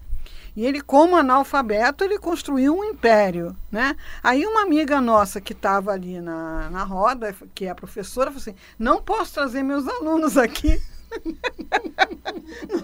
E 0.55 0.67
ele, 0.67 0.81
como 0.81 1.17
analfabeto, 1.17 2.05
ele 2.05 2.19
construiu 2.19 2.77
um 2.77 2.85
império, 2.85 3.57
né? 3.71 3.97
Aí 4.23 4.47
uma 4.47 4.63
amiga 4.63 5.01
nossa 5.01 5.41
que 5.41 5.53
estava 5.53 5.93
ali 5.93 6.21
na, 6.21 6.69
na 6.69 6.85
roda, 6.85 7.35
que 7.55 7.67
é 7.67 7.75
professora, 7.75 8.31
falou 8.31 8.41
assim, 8.41 8.55
não 8.79 9.01
posso 9.01 9.35
trazer 9.35 9.63
meus 9.63 9.89
alunos 9.89 10.37
aqui, 10.37 10.81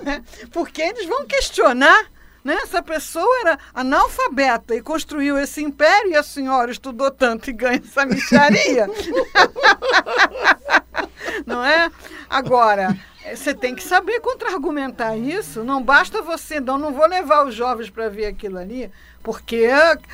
é? 0.07 0.23
porque 0.51 0.81
eles 0.81 1.07
vão 1.07 1.27
questionar 1.27 2.11
né? 2.45 2.55
Essa 2.63 2.83
pessoa 2.83 3.41
era 3.41 3.59
analfabeta 3.75 4.75
e 4.75 4.81
construiu 4.81 5.39
esse 5.39 5.63
império 5.63 6.13
e 6.13 6.17
a 6.17 6.23
senhora 6.23 6.71
estudou 6.71 7.11
tanto 7.11 7.51
e 7.51 7.53
ganha 7.53 7.83
essa 7.85 8.07
micharia. 8.07 8.89
Não 11.47 11.65
é? 11.65 11.91
Agora, 12.29 12.97
você 13.35 13.55
tem 13.55 13.75
que 13.75 13.83
saber 13.83 14.21
contra-argumentar 14.21 15.17
isso. 15.17 15.65
Não 15.65 15.83
basta 15.83 16.23
você, 16.23 16.61
não, 16.61 16.79
não 16.79 16.93
vou 16.93 17.07
levar 17.07 17.47
os 17.47 17.55
jovens 17.55 17.91
para 17.91 18.09
ver 18.09 18.27
aquilo 18.27 18.59
ali, 18.59 18.91
porque 19.23 19.69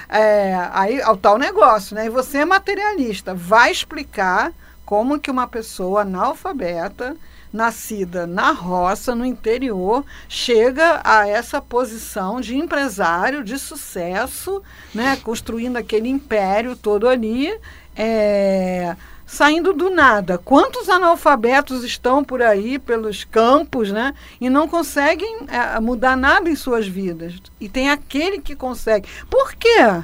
é, 0.08 0.68
aí 0.72 0.98
é 1.00 1.08
o 1.08 1.16
tal 1.16 1.38
negócio, 1.38 1.94
né? 1.94 2.06
E 2.06 2.10
você 2.10 2.38
é 2.38 2.44
materialista, 2.44 3.34
vai 3.34 3.70
explicar 3.70 4.52
como 4.84 5.18
que 5.18 5.30
uma 5.30 5.46
pessoa 5.46 6.02
analfabeta, 6.02 7.16
nascida 7.54 8.26
na 8.26 8.50
roça, 8.50 9.14
no 9.14 9.24
interior, 9.24 10.04
chega 10.28 11.00
a 11.04 11.28
essa 11.28 11.62
posição 11.62 12.40
de 12.40 12.56
empresário 12.56 13.44
de 13.44 13.56
sucesso, 13.60 14.60
né? 14.92 15.16
Construindo 15.22 15.76
aquele 15.76 16.08
império 16.08 16.74
todo 16.74 17.08
ali. 17.08 17.56
É, 17.96 18.96
saindo 19.24 19.72
do 19.72 19.88
nada. 19.88 20.36
Quantos 20.36 20.88
analfabetos 20.88 21.84
estão 21.84 22.24
por 22.24 22.42
aí 22.42 22.76
pelos 22.76 23.22
campos, 23.22 23.92
né? 23.92 24.14
E 24.40 24.50
não 24.50 24.66
conseguem 24.66 25.46
é, 25.46 25.78
mudar 25.78 26.16
nada 26.16 26.50
em 26.50 26.56
suas 26.56 26.88
vidas. 26.88 27.34
E 27.60 27.68
tem 27.68 27.88
aquele 27.88 28.40
que 28.40 28.56
consegue. 28.56 29.08
Por 29.30 29.54
quê? 29.54 30.02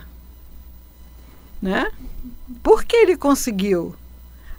Né? 1.61 1.90
Por 2.62 2.85
que 2.85 2.97
ele 2.97 3.16
conseguiu? 3.16 3.95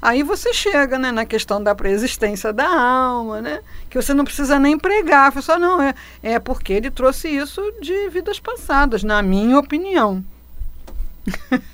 Aí 0.02 0.24
você 0.24 0.52
chega 0.52 0.98
né, 0.98 1.12
na 1.12 1.26
questão 1.26 1.62
da 1.62 1.76
preexistência 1.76 2.52
da 2.52 2.68
alma, 2.68 3.40
né? 3.40 3.62
Que 3.90 4.02
você 4.02 4.14
não 4.14 4.26
precisa 4.26 4.58
nem 4.58 4.78
pregar. 4.78 5.32
Só 5.44 5.60
não, 5.60 5.80
é, 5.80 5.94
é 6.24 6.40
porque 6.40 6.74
ele 6.74 6.90
trouxe 6.90 7.28
isso 7.28 7.62
de 7.80 8.10
vidas 8.10 8.40
passadas, 8.40 9.04
na 9.04 9.22
minha 9.22 9.60
opinião. 9.60 10.24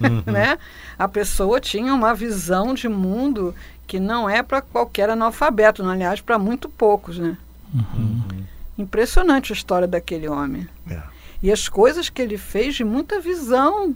Uhum. 0.01 0.23
né? 0.31 0.57
A 0.99 1.07
pessoa 1.07 1.61
tinha 1.61 1.93
uma 1.93 2.13
visão 2.13 2.73
de 2.73 2.89
mundo 2.89 3.55
que 3.85 3.99
não 3.99 4.29
é 4.29 4.43
para 4.43 4.61
qualquer 4.61 5.09
analfabeto, 5.09 5.87
aliás, 5.87 6.19
para 6.19 6.37
muito 6.37 6.67
poucos. 6.67 7.17
Né? 7.17 7.37
Uhum. 7.73 8.43
Impressionante 8.77 9.53
a 9.53 9.55
história 9.55 9.87
daquele 9.87 10.27
homem. 10.27 10.67
É. 10.89 11.01
E 11.41 11.51
as 11.51 11.69
coisas 11.69 12.09
que 12.09 12.21
ele 12.21 12.37
fez 12.37 12.75
de 12.75 12.83
muita 12.83 13.21
visão. 13.21 13.95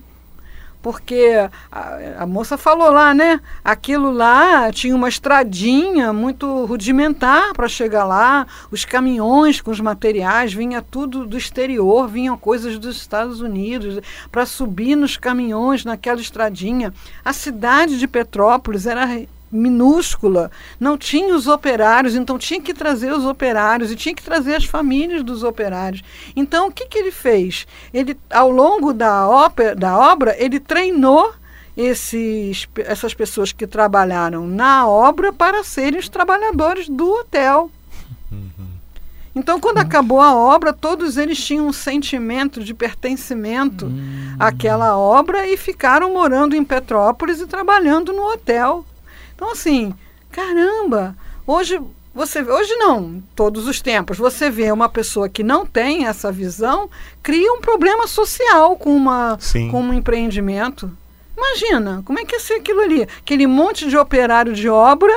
Porque 0.81 1.49
a, 1.71 2.23
a, 2.23 2.25
moça 2.25 2.57
falou 2.57 2.89
lá, 2.91 3.13
né? 3.13 3.39
Aquilo 3.63 4.11
lá 4.11 4.71
tinha 4.71 4.95
uma 4.95 5.09
estradinha 5.09 6.11
muito 6.11 6.65
rudimentar 6.65 7.53
para 7.53 7.67
chegar 7.67 8.03
lá, 8.03 8.47
os 8.71 8.83
caminhões 8.83 9.61
com 9.61 9.71
os 9.71 9.79
materiais 9.79 10.53
vinha 10.53 10.81
tudo 10.81 11.25
do 11.25 11.37
exterior, 11.37 12.07
vinham 12.07 12.37
coisas 12.37 12.79
dos 12.79 12.97
Estados 12.97 13.41
Unidos 13.41 13.99
para 14.31 14.45
subir 14.45 14.95
nos 14.95 15.17
caminhões 15.17 15.85
naquela 15.85 16.19
estradinha. 16.19 16.93
A 17.23 17.33
cidade 17.33 17.99
de 17.99 18.07
Petrópolis 18.07 18.85
era 18.87 19.05
minúscula, 19.51 20.49
não 20.79 20.97
tinha 20.97 21.35
os 21.35 21.47
operários, 21.47 22.15
então 22.15 22.37
tinha 22.37 22.61
que 22.61 22.73
trazer 22.73 23.11
os 23.11 23.25
operários 23.25 23.91
e 23.91 23.95
tinha 23.95 24.15
que 24.15 24.23
trazer 24.23 24.55
as 24.55 24.65
famílias 24.65 25.23
dos 25.23 25.43
operários. 25.43 26.01
Então 26.35 26.67
o 26.67 26.71
que, 26.71 26.85
que 26.85 26.97
ele 26.97 27.11
fez? 27.11 27.67
Ele, 27.93 28.17
ao 28.29 28.49
longo 28.49 28.93
da, 28.93 29.27
ópera, 29.27 29.75
da 29.75 29.97
obra, 29.97 30.35
ele 30.39 30.59
treinou 30.59 31.33
esses, 31.75 32.67
essas 32.77 33.13
pessoas 33.13 33.51
que 33.51 33.65
trabalharam 33.67 34.47
na 34.47 34.87
obra 34.87 35.31
para 35.31 35.63
serem 35.63 35.99
os 35.99 36.09
trabalhadores 36.09 36.87
do 36.87 37.09
hotel. 37.09 37.69
Uhum. 38.31 38.71
Então, 39.33 39.59
quando 39.61 39.77
acabou 39.77 40.19
a 40.19 40.35
obra, 40.35 40.73
todos 40.73 41.15
eles 41.17 41.41
tinham 41.43 41.67
um 41.67 41.73
sentimento 41.73 42.61
de 42.61 42.73
pertencimento 42.73 43.85
uhum. 43.85 44.35
àquela 44.37 44.97
obra 44.97 45.47
e 45.47 45.55
ficaram 45.55 46.13
morando 46.13 46.53
em 46.53 46.65
Petrópolis 46.65 47.39
e 47.39 47.47
trabalhando 47.47 48.11
no 48.11 48.23
hotel. 48.23 48.85
Então, 49.41 49.53
assim, 49.53 49.91
caramba, 50.29 51.17
hoje 51.47 51.81
você 52.13 52.43
hoje 52.43 52.75
não, 52.75 53.23
todos 53.35 53.67
os 53.67 53.81
tempos, 53.81 54.19
você 54.19 54.51
vê 54.51 54.71
uma 54.71 54.87
pessoa 54.87 55.27
que 55.27 55.43
não 55.43 55.65
tem 55.65 56.05
essa 56.05 56.31
visão, 56.31 56.87
cria 57.23 57.51
um 57.51 57.59
problema 57.59 58.05
social 58.05 58.75
com, 58.77 58.95
uma, 58.95 59.39
com 59.71 59.81
um 59.81 59.93
empreendimento. 59.95 60.95
Imagina, 61.35 62.03
como 62.05 62.19
é 62.19 62.23
que 62.23 62.35
ia 62.35 62.39
ser 62.39 62.53
aquilo 62.53 62.81
ali? 62.81 63.01
Aquele 63.01 63.47
monte 63.47 63.89
de 63.89 63.97
operário 63.97 64.53
de 64.53 64.69
obra 64.69 65.11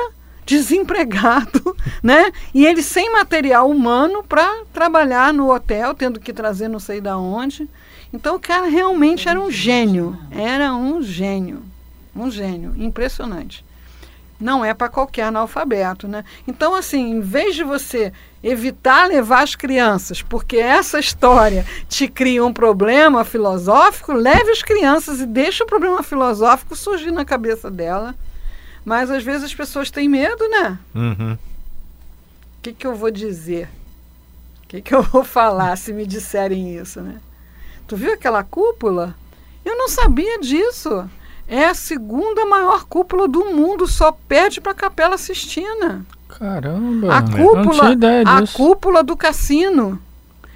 desempregado, 0.46 1.76
né? 2.02 2.32
E 2.54 2.64
ele 2.64 2.82
sem 2.82 3.12
material 3.12 3.68
humano 3.68 4.24
para 4.26 4.64
trabalhar 4.72 5.34
no 5.34 5.52
hotel, 5.52 5.92
tendo 5.92 6.18
que 6.18 6.32
trazer 6.32 6.68
não 6.68 6.80
sei 6.80 6.98
da 6.98 7.18
onde. 7.18 7.68
Então 8.10 8.36
o 8.36 8.40
cara 8.40 8.68
realmente 8.68 9.28
era 9.28 9.38
um 9.38 9.50
gênio, 9.50 10.18
era 10.30 10.74
um 10.74 11.02
gênio, 11.02 11.62
um 12.16 12.30
gênio, 12.30 12.72
impressionante 12.78 13.62
não 14.40 14.64
é 14.64 14.74
para 14.74 14.88
qualquer 14.88 15.24
analfabeto, 15.24 16.08
né? 16.08 16.24
Então, 16.46 16.74
assim, 16.74 17.12
em 17.12 17.20
vez 17.20 17.54
de 17.54 17.64
você 17.64 18.12
evitar 18.42 19.08
levar 19.08 19.42
as 19.42 19.54
crianças, 19.54 20.20
porque 20.20 20.56
essa 20.56 20.98
história 20.98 21.64
te 21.88 22.06
cria 22.06 22.44
um 22.44 22.52
problema 22.52 23.24
filosófico, 23.24 24.12
leve 24.12 24.50
as 24.50 24.62
crianças 24.62 25.20
e 25.20 25.26
deixe 25.26 25.62
o 25.62 25.66
problema 25.66 26.02
filosófico 26.02 26.76
surgir 26.76 27.10
na 27.10 27.24
cabeça 27.24 27.70
dela. 27.70 28.14
Mas 28.84 29.10
às 29.10 29.22
vezes 29.22 29.44
as 29.44 29.54
pessoas 29.54 29.90
têm 29.90 30.08
medo, 30.08 30.46
né? 30.48 30.78
Uhum. 30.94 31.32
O 31.32 31.38
que, 32.62 32.72
que 32.72 32.86
eu 32.86 32.94
vou 32.94 33.10
dizer? 33.10 33.68
O 34.62 34.68
que, 34.68 34.82
que 34.82 34.94
eu 34.94 35.02
vou 35.02 35.24
falar 35.24 35.76
se 35.76 35.92
me 35.92 36.06
disserem 36.06 36.76
isso, 36.76 37.00
né? 37.00 37.20
Tu 37.86 37.96
viu 37.96 38.12
aquela 38.12 38.42
cúpula? 38.42 39.14
Eu 39.64 39.76
não 39.76 39.88
sabia 39.88 40.38
disso. 40.38 41.08
É 41.46 41.66
a 41.66 41.74
segunda 41.74 42.46
maior 42.46 42.84
cúpula 42.84 43.28
do 43.28 43.44
mundo, 43.46 43.86
só 43.86 44.10
perde 44.12 44.60
para 44.60 44.72
a 44.72 44.74
Capela 44.74 45.18
Sistina. 45.18 46.04
Caramba! 46.28 47.16
A 47.16 47.22
cúpula, 47.22 47.96
a 48.26 48.46
cúpula 48.52 49.02
do 49.02 49.16
cassino. 49.16 50.00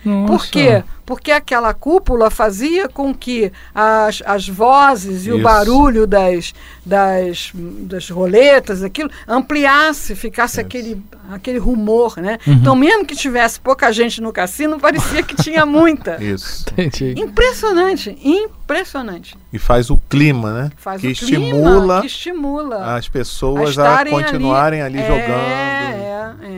Nossa. 0.09 0.33
Por 0.33 0.47
quê? 0.47 0.83
Porque 1.05 1.31
aquela 1.31 1.73
cúpula 1.73 2.31
fazia 2.31 2.89
com 2.89 3.15
que 3.15 3.51
as, 3.75 4.23
as 4.27 4.49
vozes 4.49 5.27
e 5.27 5.31
Isso. 5.31 5.39
o 5.39 5.43
barulho 5.43 6.07
das, 6.07 6.53
das, 6.85 7.51
das 7.55 8.11
roletas, 8.11 8.83
aquilo, 8.83 9.11
ampliasse, 9.27 10.15
ficasse 10.15 10.61
aquele, 10.61 11.03
aquele 11.31 11.59
rumor, 11.59 12.19
né? 12.19 12.39
Uhum. 12.47 12.55
Então, 12.55 12.77
mesmo 12.77 13.07
que 13.07 13.17
tivesse 13.17 13.59
pouca 13.59 13.91
gente 13.91 14.21
no 14.21 14.33
cassino, 14.33 14.79
parecia 14.81 15.23
que 15.23 15.35
tinha 15.35 15.65
muita. 15.65 16.23
Isso. 16.23 16.67
Entendi. 16.73 17.15
Impressionante, 17.19 18.17
impressionante. 18.23 19.37
E 19.51 19.59
faz 19.59 19.89
o 19.89 19.97
clima, 20.11 20.53
né? 20.53 20.71
Faz 20.77 21.01
que 21.01 21.07
o 21.07 21.11
estimula 21.11 21.71
clima, 21.71 22.01
que 22.01 22.07
estimula 22.07 22.97
as 22.97 23.09
pessoas 23.09 23.79
a, 23.79 24.01
a 24.01 24.07
continuarem 24.07 24.83
ali, 24.83 24.99
ali 24.99 25.05
é, 25.05 25.07
jogando. 25.07 26.43
É, 26.43 26.58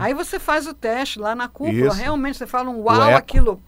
Aí 0.00 0.14
você 0.14 0.38
faz 0.38 0.66
o 0.66 0.74
teste 0.74 1.18
lá 1.18 1.34
na 1.34 1.48
cúpula, 1.48 1.88
Isso. 1.88 1.96
realmente 1.96 2.38
você 2.38 2.46
fala 2.46 2.70
um 2.70 2.82
uau, 2.82 3.14
aquilo 3.14 3.60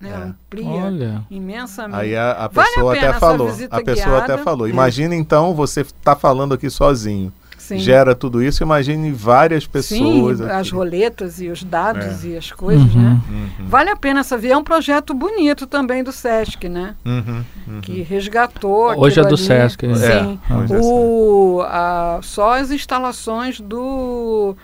né, 0.00 0.10
é. 0.10 0.14
amplia 0.14 0.66
Olha. 0.66 1.22
imensamente. 1.30 2.00
Aí 2.00 2.16
a, 2.16 2.32
a 2.32 2.48
pessoa 2.48 2.94
vale 2.94 3.06
a 3.06 3.10
até 3.10 3.18
falou, 3.18 3.48
a 3.48 3.80
pessoa 3.82 4.06
guiada. 4.16 4.34
até 4.34 4.38
falou. 4.38 4.66
É. 4.66 4.70
Imagina 4.70 5.14
então 5.14 5.54
você 5.54 5.80
está 5.80 6.14
falando 6.14 6.54
aqui 6.54 6.68
sozinho. 6.70 7.32
Sim. 7.66 7.78
Gera 7.78 8.14
tudo 8.14 8.40
isso, 8.40 8.62
imagine 8.62 9.10
várias 9.10 9.66
pessoas. 9.66 10.38
Sim, 10.38 10.44
as 10.48 10.70
roletas 10.70 11.40
e 11.40 11.48
os 11.48 11.64
dados 11.64 12.24
é. 12.24 12.28
e 12.28 12.36
as 12.36 12.52
coisas, 12.52 12.94
uhum. 12.94 13.02
né? 13.02 13.20
Uhum. 13.28 13.66
Vale 13.66 13.90
a 13.90 13.96
pena 13.96 14.20
essa 14.20 14.38
via. 14.38 14.52
É 14.52 14.56
um 14.56 14.62
projeto 14.62 15.12
bonito 15.12 15.66
também 15.66 16.04
do 16.04 16.12
Sesc, 16.12 16.68
né? 16.68 16.94
Uhum. 17.04 17.44
uhum. 17.66 17.80
Que 17.80 18.02
resgatou. 18.02 18.96
Hoje 18.96 19.18
é 19.18 19.22
do 19.22 19.34
ali. 19.34 19.38
Sesc. 19.38 19.84
Né? 19.84 19.94
Sim. 19.96 20.40
É, 20.48 20.80
o, 20.80 21.60
a, 21.66 22.20
só 22.22 22.52
as 22.52 22.70
instalações 22.70 23.58
do. 23.58 24.56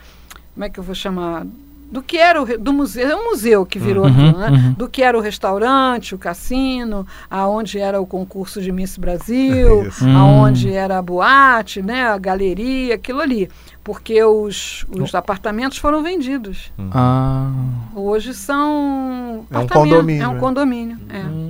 Como 0.55 0.65
é 0.65 0.71
que 0.71 0.79
eu 0.79 0.85
vou 0.85 0.95
chamar? 0.95 1.47
do 1.93 2.03
que 2.03 2.17
era 2.17 2.43
o 2.43 2.59
do 2.59 2.73
museu, 2.73 3.11
é 3.11 3.15
um 3.15 3.31
museu 3.31 3.67
que 3.67 3.79
virou 3.79 4.07
uhum, 4.07 4.11
aquilo, 4.11 4.39
né? 4.39 4.49
Uhum. 4.49 4.73
Do 4.73 4.89
que 4.89 5.03
era 5.03 5.17
o 5.17 5.21
restaurante, 5.21 6.15
o 6.15 6.19
cassino, 6.19 7.07
aonde 7.31 7.79
era 7.79 8.01
o 8.01 8.07
concurso 8.07 8.63
de 8.63 8.73
Miss 8.73 8.97
Brasil, 8.97 9.87
aonde 10.17 10.73
era 10.73 10.97
a 10.97 11.03
boate, 11.03 11.83
né, 11.83 12.07
a 12.07 12.17
galeria, 12.17 12.95
aquilo 12.95 13.21
ali. 13.21 13.47
Porque 13.85 14.23
os, 14.25 14.87
os 14.89 15.15
apartamentos 15.15 15.77
foram 15.77 16.03
vendidos. 16.03 16.73
Ah. 16.93 17.51
Hoje 17.95 18.33
são 18.33 19.45
é 19.51 19.59
um 19.59 19.67
condomínio. 19.67 20.23
É 20.23 20.29
um 20.29 20.39
condomínio. 20.39 20.99
É. 21.11 21.19
Hum. 21.19 21.42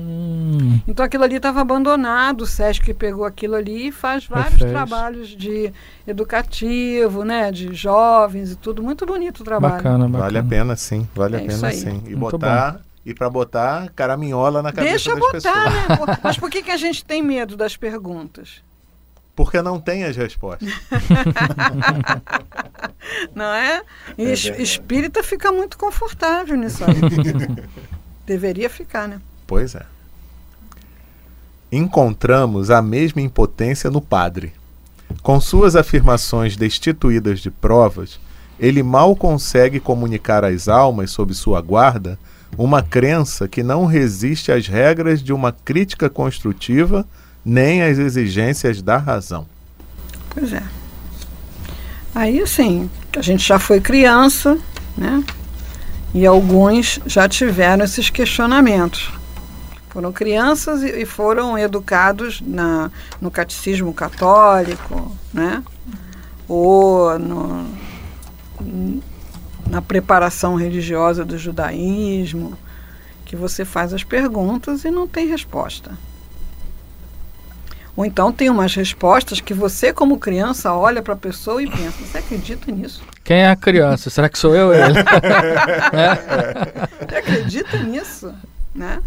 Então 0.87 1.05
aquilo 1.05 1.25
ali 1.25 1.37
estava 1.37 1.61
abandonado, 1.61 2.42
o 2.42 2.46
Sesc 2.46 2.92
pegou 2.94 3.25
aquilo 3.25 3.55
ali 3.55 3.88
e 3.88 3.92
faz 3.92 4.27
vários 4.27 4.55
Refez. 4.55 4.70
trabalhos 4.70 5.29
de 5.29 5.72
educativo, 6.07 7.25
né, 7.25 7.51
de 7.51 7.75
jovens 7.75 8.53
e 8.53 8.57
tudo, 8.57 8.83
muito 8.83 9.07
bonito 9.07 9.40
o 9.40 9.44
trabalho. 9.44 9.75
Bacana, 9.75 10.07
bacana. 10.07 10.18
Vale 10.18 10.38
a 10.38 10.42
pena 10.42 10.77
sim, 10.77 11.09
vale 11.14 11.37
é 11.37 11.38
a 11.38 11.42
pena 11.42 11.72
sim. 11.72 12.03
E 12.07 12.14
muito 12.14 12.38
botar 12.38 12.72
bom. 12.72 12.81
e 13.07 13.14
para 13.14 13.31
botar 13.31 13.90
caraminhola 13.90 14.62
na 14.62 14.72
cabeça 14.72 14.90
Deixa 14.90 15.11
das 15.11 15.20
botar, 15.20 15.33
pessoas. 15.33 16.09
né? 16.09 16.18
Mas 16.22 16.38
por 16.38 16.51
que, 16.51 16.62
que 16.62 16.70
a 16.70 16.77
gente 16.77 17.05
tem 17.05 17.22
medo 17.22 17.57
das 17.57 17.77
perguntas? 17.77 18.62
Porque 19.35 19.62
não 19.62 19.81
tem 19.81 20.05
as 20.05 20.14
respostas. 20.14 20.68
não 23.35 23.46
é? 23.46 23.81
E 24.18 24.27
é 24.27 24.33
espírita 24.33 25.22
fica 25.22 25.51
muito 25.51 25.79
confortável 25.79 26.55
nisso 26.55 26.85
aí. 26.85 26.96
Deveria 28.27 28.68
ficar, 28.68 29.09
né? 29.09 29.22
Pois 29.46 29.75
é 29.75 29.87
encontramos 31.73 32.71
a 32.71 32.83
mesma 32.83 33.23
impotência 33.23 33.91
no 33.91 34.03
padre. 34.03 34.53
Com 35.23 35.41
suas 35.41 35.75
afirmações 35.75 36.55
destituídas 36.55 37.41
de 37.41 37.51
provas, 37.51 38.21
ele 38.61 38.83
mal 38.83 39.17
consegue 39.17 39.81
comunicar 39.81 40.45
às 40.45 40.69
almas 40.69 41.11
sob 41.11 41.33
sua 41.33 41.63
guarda 41.63 42.19
uma 42.57 42.83
crença 42.83 43.49
que 43.49 43.63
não 43.63 43.87
resiste 43.87 44.53
às 44.53 44.67
regras 44.67 45.23
de 45.23 45.33
uma 45.33 45.53
crítica 45.53 46.11
construtiva 46.11 47.07
nem 47.45 47.83
às 47.83 47.99
exigências 47.99 48.83
da 48.83 48.99
razão. 48.99 49.47
Pois 50.31 50.53
é. 50.53 50.63
Aí, 52.15 52.41
assim, 52.43 52.91
a 53.17 53.23
gente 53.23 53.47
já 53.47 53.59
foi 53.59 53.81
criança, 53.81 54.59
né? 54.97 55.25
E 56.15 56.27
alguns 56.27 57.01
já 57.07 57.27
tiveram 57.27 57.85
esses 57.85 58.11
questionamentos. 58.11 59.11
Foram 59.92 60.11
crianças 60.11 60.83
e, 60.83 61.02
e 61.02 61.05
foram 61.05 61.59
educados 61.59 62.40
na, 62.40 62.90
no 63.20 63.31
catecismo 63.31 63.92
católico, 63.92 65.14
né? 65.35 65.62
ou 66.48 67.18
no, 67.18 67.66
na 69.68 69.83
preparação 69.83 70.55
religiosa 70.55 71.24
do 71.24 71.37
judaísmo, 71.38 72.59
que 73.24 73.37
você 73.37 73.64
faz 73.64 73.92
as 73.92 74.02
perguntas 74.02 74.85
e 74.85 74.90
não 74.90 75.07
tem 75.07 75.26
resposta. 75.26 75.92
Ou 77.94 78.07
então 78.07 78.33
tem 78.33 78.48
umas 78.48 78.74
respostas 78.74 79.40
que 79.40 79.52
você, 79.52 79.92
como 79.92 80.18
criança, 80.18 80.74
olha 80.74 81.02
para 81.02 81.12
a 81.12 81.16
pessoa 81.16 81.62
e 81.62 81.70
pensa: 81.70 81.98
você 82.02 82.18
acredita 82.18 82.72
nisso? 82.72 83.02
Quem 83.22 83.38
é 83.38 83.50
a 83.50 83.57
criança? 83.57 84.09
Será 84.09 84.31
que 84.31 84.38
sou 84.38 84.55
eu 84.55 84.68
ou 84.68 84.74
ele? 84.74 84.94
Você 87.09 87.16
acredita 87.16 87.76
nisso? 87.78 88.35
Né? 88.74 89.00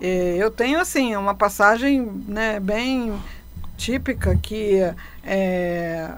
Eu 0.00 0.50
tenho 0.50 0.80
assim 0.80 1.14
uma 1.16 1.34
passagem 1.34 2.10
né, 2.26 2.58
bem 2.58 3.12
típica 3.76 4.36
que 4.36 4.80
é, 5.24 6.10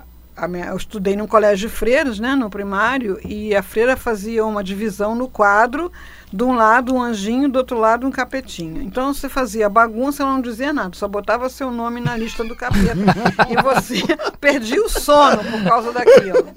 minha, 0.48 0.66
eu 0.66 0.76
estudei 0.76 1.14
num 1.16 1.26
colégio 1.26 1.68
de 1.68 1.74
freiras, 1.74 2.18
né, 2.18 2.34
no 2.34 2.48
primário, 2.48 3.18
e 3.24 3.54
a 3.54 3.62
freira 3.62 3.96
fazia 3.96 4.44
uma 4.44 4.64
divisão 4.64 5.14
no 5.14 5.28
quadro, 5.28 5.92
de 6.32 6.42
um 6.42 6.54
lado 6.54 6.94
um 6.94 7.02
anjinho, 7.02 7.48
do 7.48 7.56
outro 7.56 7.78
lado 7.78 8.06
um 8.06 8.10
capetinho. 8.10 8.82
Então 8.82 9.12
você 9.12 9.28
fazia 9.28 9.68
bagunça, 9.68 10.22
ela 10.22 10.32
não 10.32 10.40
dizia 10.40 10.72
nada, 10.72 10.94
só 10.94 11.06
botava 11.06 11.48
seu 11.48 11.70
nome 11.70 12.00
na 12.00 12.16
lista 12.16 12.42
do 12.42 12.56
capeta. 12.56 12.96
e 13.50 13.62
você 13.62 14.02
perdia 14.40 14.82
o 14.82 14.88
sono 14.88 15.44
por 15.44 15.64
causa 15.64 15.92
daquilo. 15.92 16.48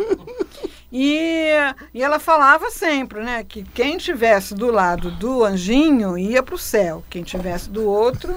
E, 0.98 1.52
e 1.94 2.02
ela 2.02 2.20
falava 2.20 2.72
sempre, 2.72 3.22
né, 3.22 3.44
que 3.44 3.64
quem 3.64 3.98
tivesse 3.98 4.56
do 4.56 4.72
lado 4.72 5.12
do 5.12 5.44
anjinho 5.44 6.18
ia 6.18 6.42
para 6.42 6.56
o 6.56 6.58
céu, 6.58 7.04
quem 7.10 7.22
tivesse 7.22 7.70
do 7.70 7.84
outro, 7.84 8.34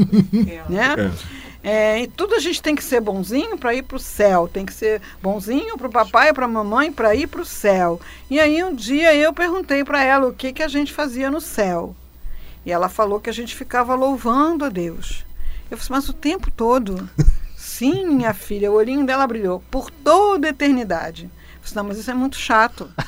né? 0.70 1.12
É. 1.62 1.68
É, 1.70 2.02
e 2.02 2.06
tudo 2.06 2.34
a 2.34 2.38
gente 2.38 2.62
tem 2.62 2.74
que 2.74 2.82
ser 2.82 3.02
bonzinho 3.02 3.58
para 3.58 3.74
ir 3.74 3.82
para 3.82 3.98
o 3.98 4.00
céu, 4.00 4.48
tem 4.48 4.64
que 4.64 4.72
ser 4.72 5.02
bonzinho 5.22 5.76
para 5.76 5.86
o 5.86 5.92
papai 5.92 6.30
e 6.30 6.32
para 6.32 6.46
a 6.46 6.48
mamãe 6.48 6.90
para 6.90 7.14
ir 7.14 7.26
para 7.26 7.42
o 7.42 7.44
céu. 7.44 8.00
E 8.30 8.40
aí 8.40 8.64
um 8.64 8.74
dia 8.74 9.14
eu 9.14 9.30
perguntei 9.34 9.84
para 9.84 10.02
ela 10.02 10.28
o 10.28 10.32
que, 10.32 10.50
que 10.50 10.62
a 10.62 10.68
gente 10.68 10.94
fazia 10.94 11.30
no 11.30 11.42
céu. 11.42 11.94
E 12.64 12.72
ela 12.72 12.88
falou 12.88 13.20
que 13.20 13.28
a 13.28 13.34
gente 13.34 13.54
ficava 13.54 13.94
louvando 13.94 14.64
a 14.64 14.70
Deus. 14.70 15.26
Eu 15.70 15.76
falei, 15.76 16.00
mas 16.00 16.08
o 16.08 16.14
tempo 16.14 16.50
todo? 16.50 17.06
Sim, 17.54 18.06
minha 18.06 18.32
filha, 18.32 18.72
o 18.72 18.76
olhinho 18.76 19.04
dela 19.04 19.26
brilhou 19.26 19.62
por 19.70 19.90
toda 19.90 20.46
a 20.46 20.50
eternidade. 20.50 21.28
Não, 21.74 21.84
mas 21.84 21.98
isso 21.98 22.10
é 22.10 22.14
muito 22.14 22.36
chato. 22.36 22.90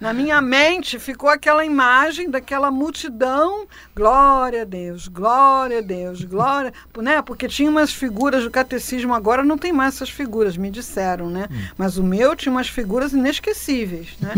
Na 0.00 0.14
minha 0.14 0.40
mente 0.40 0.98
ficou 0.98 1.28
aquela 1.28 1.62
imagem 1.62 2.30
daquela 2.30 2.70
multidão, 2.70 3.66
glória 3.94 4.62
a 4.62 4.64
Deus, 4.64 5.06
glória 5.06 5.78
a 5.78 5.82
Deus, 5.82 6.24
glória, 6.24 6.72
né? 6.96 7.20
Porque 7.20 7.46
tinha 7.46 7.70
umas 7.70 7.92
figuras 7.92 8.42
do 8.42 8.50
catecismo, 8.50 9.12
agora 9.12 9.44
não 9.44 9.58
tem 9.58 9.72
mais 9.72 9.96
essas 9.96 10.08
figuras, 10.08 10.56
me 10.56 10.70
disseram, 10.70 11.28
né? 11.28 11.48
Hum. 11.50 11.68
Mas 11.76 11.98
o 11.98 12.02
meu 12.02 12.34
tinha 12.34 12.50
umas 12.50 12.68
figuras 12.68 13.12
inesquecíveis, 13.12 14.16
né? 14.18 14.32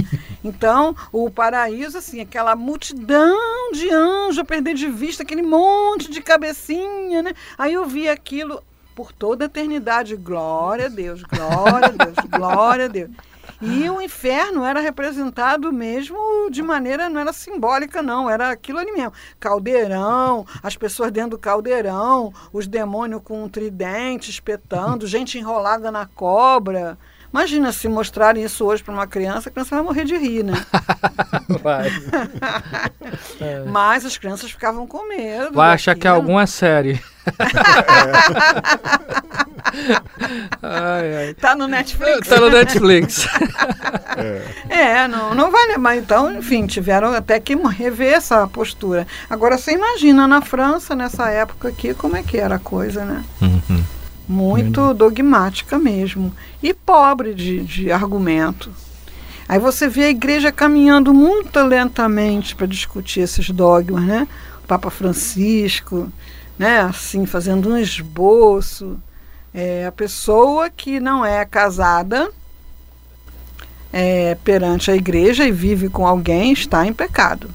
Então, 0.45 0.97
o 1.13 1.31
paraíso, 1.31 1.97
assim, 1.97 2.21
aquela 2.21 2.57
multidão 2.57 3.71
de 3.73 3.89
anjos, 3.89 4.41
a 4.41 4.45
perder 4.45 4.75
de 4.75 4.89
vista 4.89 5.23
aquele 5.23 5.43
monte 5.43 6.11
de 6.11 6.21
cabecinha, 6.21 7.23
né? 7.23 7.33
Aí 7.57 7.73
eu 7.75 7.87
vi 7.87 8.09
aquilo 8.09 8.61
por 8.95 9.13
toda 9.13 9.45
a 9.45 9.47
eternidade, 9.47 10.17
glória 10.17 10.87
a 10.87 10.89
Deus, 10.89 11.23
glória 11.23 11.89
a 11.89 12.05
Deus, 12.05 12.17
glória 12.31 12.85
a 12.87 12.89
Deus. 12.89 13.11
E 13.61 13.89
o 13.89 14.01
inferno 14.01 14.65
era 14.65 14.81
representado 14.81 15.73
mesmo 15.73 16.19
de 16.51 16.63
maneira, 16.63 17.09
não 17.09 17.21
era 17.21 17.33
simbólica, 17.33 18.03
não, 18.03 18.29
era 18.29 18.51
aquilo 18.51 18.79
ali 18.79 18.91
mesmo. 18.91 19.13
Caldeirão, 19.39 20.45
as 20.63 20.77
pessoas 20.77 21.13
dentro 21.13 21.31
do 21.31 21.39
caldeirão, 21.39 22.33
os 22.53 22.67
demônios 22.67 23.23
com 23.23 23.45
um 23.45 23.49
tridente 23.49 24.31
espetando, 24.31 25.07
gente 25.07 25.39
enrolada 25.39 25.93
na 25.93 26.07
cobra. 26.07 26.99
Imagina 27.33 27.73
se 27.73 27.89
mostrarem 27.89 28.45
isso 28.45 28.65
hoje 28.65 28.83
para 28.83 28.93
uma 28.93 29.07
criança, 29.07 29.49
a 29.49 29.53
criança 29.53 29.75
vai 29.77 29.85
morrer 29.85 30.05
de 30.05 30.17
rir, 30.17 30.43
né? 30.43 30.53
vai. 31.63 31.89
Mas 33.71 34.05
as 34.05 34.19
crianças 34.19 34.51
ficavam 34.51 34.87
com 34.87 35.09
medo. 35.09 35.55
Vai 35.55 35.73
achar 35.73 35.95
que 35.95 36.07
é 36.07 36.11
alguma 36.11 36.47
série. 36.47 37.01
Ai, 40.63 41.17
ai. 41.17 41.35
Tá 41.35 41.55
no 41.55 41.67
Netflix. 41.67 42.29
Tá 42.29 42.41
no 42.41 42.51
Netflix. 42.51 43.27
é, 44.69 44.81
é 44.81 45.09
não, 45.09 45.35
não 45.35 45.51
vai 45.51 45.67
levar. 45.69 45.97
Então, 45.97 46.33
enfim, 46.37 46.67
tiveram 46.67 47.13
até 47.13 47.41
que 47.41 47.55
rever 47.55 48.15
essa 48.15 48.47
postura. 48.47 49.07
Agora, 49.29 49.57
você 49.57 49.73
imagina 49.73 50.27
na 50.27 50.41
França, 50.41 50.95
nessa 50.95 51.29
época 51.31 51.69
aqui, 51.69 51.95
como 51.95 52.17
é 52.17 52.23
que 52.23 52.39
era 52.39 52.57
a 52.57 52.61
coisa, 52.61 53.05
né? 53.05 53.25
Uhum. 53.41 53.83
Muito 54.29 54.95
dogmática 54.95 55.79
mesmo. 55.79 56.35
E 56.63 56.73
pobre 56.73 57.35
de, 57.35 57.61
de 57.61 57.93
argumento. 57.93 58.71
Aí 59.49 59.59
você 59.59 59.89
vê 59.89 60.05
a 60.05 60.11
igreja 60.11 60.53
caminhando 60.53 61.13
muito 61.13 61.59
lentamente 61.61 62.55
para 62.55 62.67
discutir 62.67 63.21
esses 63.21 63.51
dogmas, 63.51 64.05
né? 64.05 64.27
O 64.65 64.67
Papa 64.67 64.89
Francisco, 64.91 66.11
né? 66.59 66.81
Assim, 66.81 67.27
fazendo 67.27 67.71
um 67.71 67.79
esboço. 67.79 69.01
É, 69.55 69.87
a 69.87 69.93
pessoa 69.93 70.71
que 70.71 70.99
não 70.99 71.25
é 71.25 71.45
casada 71.45 72.31
é, 73.93 74.35
perante 74.37 74.91
a 74.91 74.97
igreja 74.97 75.45
e 75.45 75.53
vive 75.53 75.89
com 75.89 76.07
alguém 76.07 76.53
está 76.53 76.87
em 76.87 76.93
pecado. 76.93 77.51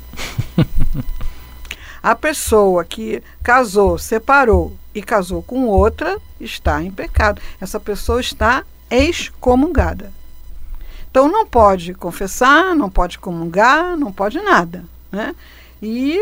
a 2.03 2.15
pessoa 2.15 2.85
que 2.85 3.23
casou, 3.41 3.97
separou 3.97 4.77
e 4.93 5.01
casou 5.01 5.41
com 5.41 5.65
outra 5.65 6.19
está 6.39 6.83
em 6.83 6.91
pecado. 6.91 7.41
Essa 7.59 7.79
pessoa 7.79 8.21
está 8.21 8.63
excomungada. 8.89 10.11
Então 11.09 11.27
não 11.27 11.47
pode 11.47 11.93
confessar, 11.95 12.75
não 12.75 12.89
pode 12.89 13.17
comungar, 13.17 13.97
não 13.97 14.11
pode 14.11 14.39
nada. 14.39 14.85
Né? 15.11 15.35
E 15.81 16.19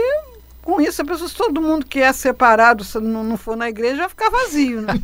com 0.65 0.81
isso, 0.81 1.03
a 1.03 1.05
pessoa, 1.05 1.29
se 1.29 1.35
todo 1.35 1.61
mundo 1.61 1.85
que 1.85 2.01
é 2.01 2.11
separado 2.11 2.83
se 2.83 2.99
não, 2.99 3.23
não 3.23 3.37
for 3.37 3.55
na 3.55 3.69
igreja, 3.69 3.97
vai 3.97 4.09
ficar 4.09 4.31
vazio. 4.31 4.81
Né? 4.81 4.93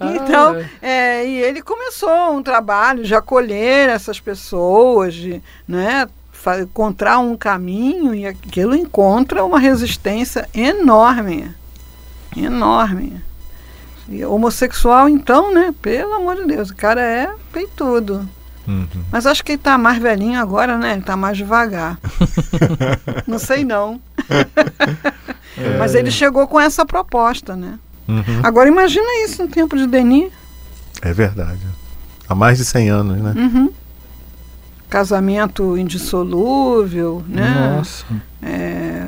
é. 0.00 0.16
Então, 0.16 0.64
é, 0.80 1.26
e 1.26 1.42
ele 1.42 1.60
começou 1.60 2.34
um 2.34 2.42
trabalho 2.42 3.04
de 3.04 3.14
acolher 3.14 3.90
essas 3.90 4.18
pessoas, 4.18 5.12
de 5.12 5.42
né, 5.68 6.08
encontrar 6.62 7.18
um 7.18 7.36
caminho, 7.36 8.14
e 8.14 8.26
aquilo 8.26 8.74
encontra 8.74 9.44
uma 9.44 9.58
resistência 9.58 10.48
enorme. 10.54 11.54
Enorme. 12.34 13.22
E 14.08 14.24
homossexual, 14.24 15.06
então, 15.06 15.52
né? 15.52 15.74
Pelo 15.82 16.14
amor 16.14 16.36
de 16.36 16.46
Deus, 16.46 16.70
o 16.70 16.76
cara 16.76 17.02
é 17.02 17.30
peitudo. 17.52 18.26
Uhum. 18.66 18.86
Mas 19.10 19.26
acho 19.26 19.44
que 19.44 19.52
ele 19.52 19.58
está 19.58 19.76
mais 19.76 19.98
velhinho 19.98 20.40
agora, 20.40 20.78
né? 20.78 20.92
Ele 20.92 21.00
está 21.00 21.16
mais 21.16 21.36
devagar. 21.36 21.98
não 23.26 23.38
sei 23.38 23.64
não. 23.64 24.00
é. 25.58 25.78
Mas 25.78 25.94
ele 25.94 26.10
chegou 26.10 26.46
com 26.46 26.60
essa 26.60 26.84
proposta, 26.84 27.56
né? 27.56 27.78
Uhum. 28.08 28.40
Agora 28.42 28.68
imagina 28.68 29.24
isso 29.24 29.42
no 29.42 29.48
tempo 29.48 29.76
de 29.76 29.86
Denis. 29.86 30.32
É 31.02 31.12
verdade. 31.12 31.60
Há 32.28 32.34
mais 32.34 32.58
de 32.58 32.64
100 32.64 32.90
anos, 32.90 33.18
né? 33.18 33.34
Uhum. 33.36 33.70
Casamento 34.88 35.76
indissolúvel, 35.76 37.24
né? 37.28 37.74
Nossa. 37.76 38.04
É, 38.42 39.06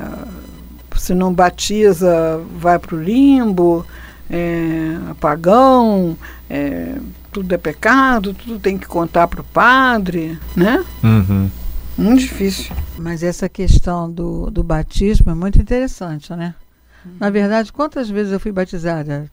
se 0.97 1.13
não 1.13 1.33
batiza, 1.33 2.41
vai 2.57 2.79
para 2.79 2.95
o 2.95 3.01
limbo, 3.01 3.85
é, 4.29 4.97
apagão, 5.09 6.17
é, 6.49 6.95
tudo 7.31 7.53
é 7.53 7.57
pecado, 7.57 8.33
tudo 8.33 8.59
tem 8.59 8.77
que 8.77 8.87
contar 8.87 9.27
para 9.27 9.41
o 9.41 9.45
padre, 9.45 10.39
né? 10.55 10.83
Uhum. 11.03 11.49
Muito 11.97 12.21
difícil. 12.21 12.75
Mas 12.97 13.23
essa 13.23 13.47
questão 13.47 14.11
do, 14.11 14.49
do 14.49 14.63
batismo 14.63 15.31
é 15.31 15.35
muito 15.35 15.59
interessante, 15.59 16.33
né? 16.33 16.55
Uhum. 17.05 17.17
Na 17.19 17.29
verdade, 17.29 17.71
quantas 17.71 18.09
vezes 18.09 18.31
eu 18.31 18.39
fui 18.39 18.51
batizada? 18.51 19.29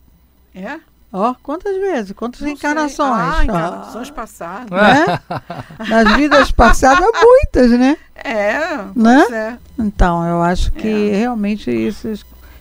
É? 0.55 0.79
Ó, 1.13 1.31
oh, 1.31 1.35
quantas 1.43 1.77
vezes? 1.77 2.13
Quantas 2.13 2.41
Não 2.41 2.51
encarnações? 2.51 3.21
Ah, 3.21 3.45
encarnações 3.45 4.11
passadas. 4.11 4.71
Né? 4.71 5.21
Nas 5.89 6.17
vidas 6.17 6.53
passadas, 6.53 7.11
muitas, 7.21 7.71
né? 7.73 7.97
É, 8.15 8.61
né? 8.95 9.27
É. 9.33 9.59
Então, 9.79 10.25
eu 10.25 10.41
acho 10.41 10.71
que 10.73 11.11
é. 11.11 11.17
realmente 11.17 11.69
isso, 11.71 12.13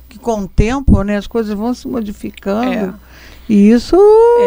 que 0.09 0.19
com 0.19 0.41
o 0.41 0.47
tempo, 0.47 1.03
né, 1.03 1.17
as 1.17 1.27
coisas 1.27 1.53
vão 1.53 1.73
se 1.73 1.87
modificando. 1.87 2.73
É. 2.73 2.93
E 3.47 3.71
isso. 3.71 3.95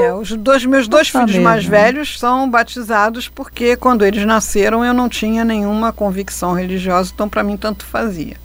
É, 0.04 0.12
os 0.12 0.30
dois 0.32 0.64
meus 0.64 0.86
dois 0.86 1.08
filhos 1.08 1.30
mesmo. 1.30 1.42
mais 1.42 1.64
velhos 1.64 2.18
são 2.18 2.48
batizados 2.48 3.28
porque 3.28 3.76
quando 3.76 4.04
eles 4.04 4.24
nasceram 4.24 4.84
eu 4.84 4.94
não 4.94 5.08
tinha 5.08 5.44
nenhuma 5.44 5.92
convicção 5.92 6.52
religiosa, 6.52 7.10
então 7.12 7.28
para 7.28 7.42
mim 7.42 7.56
tanto 7.56 7.84
fazia. 7.84 8.36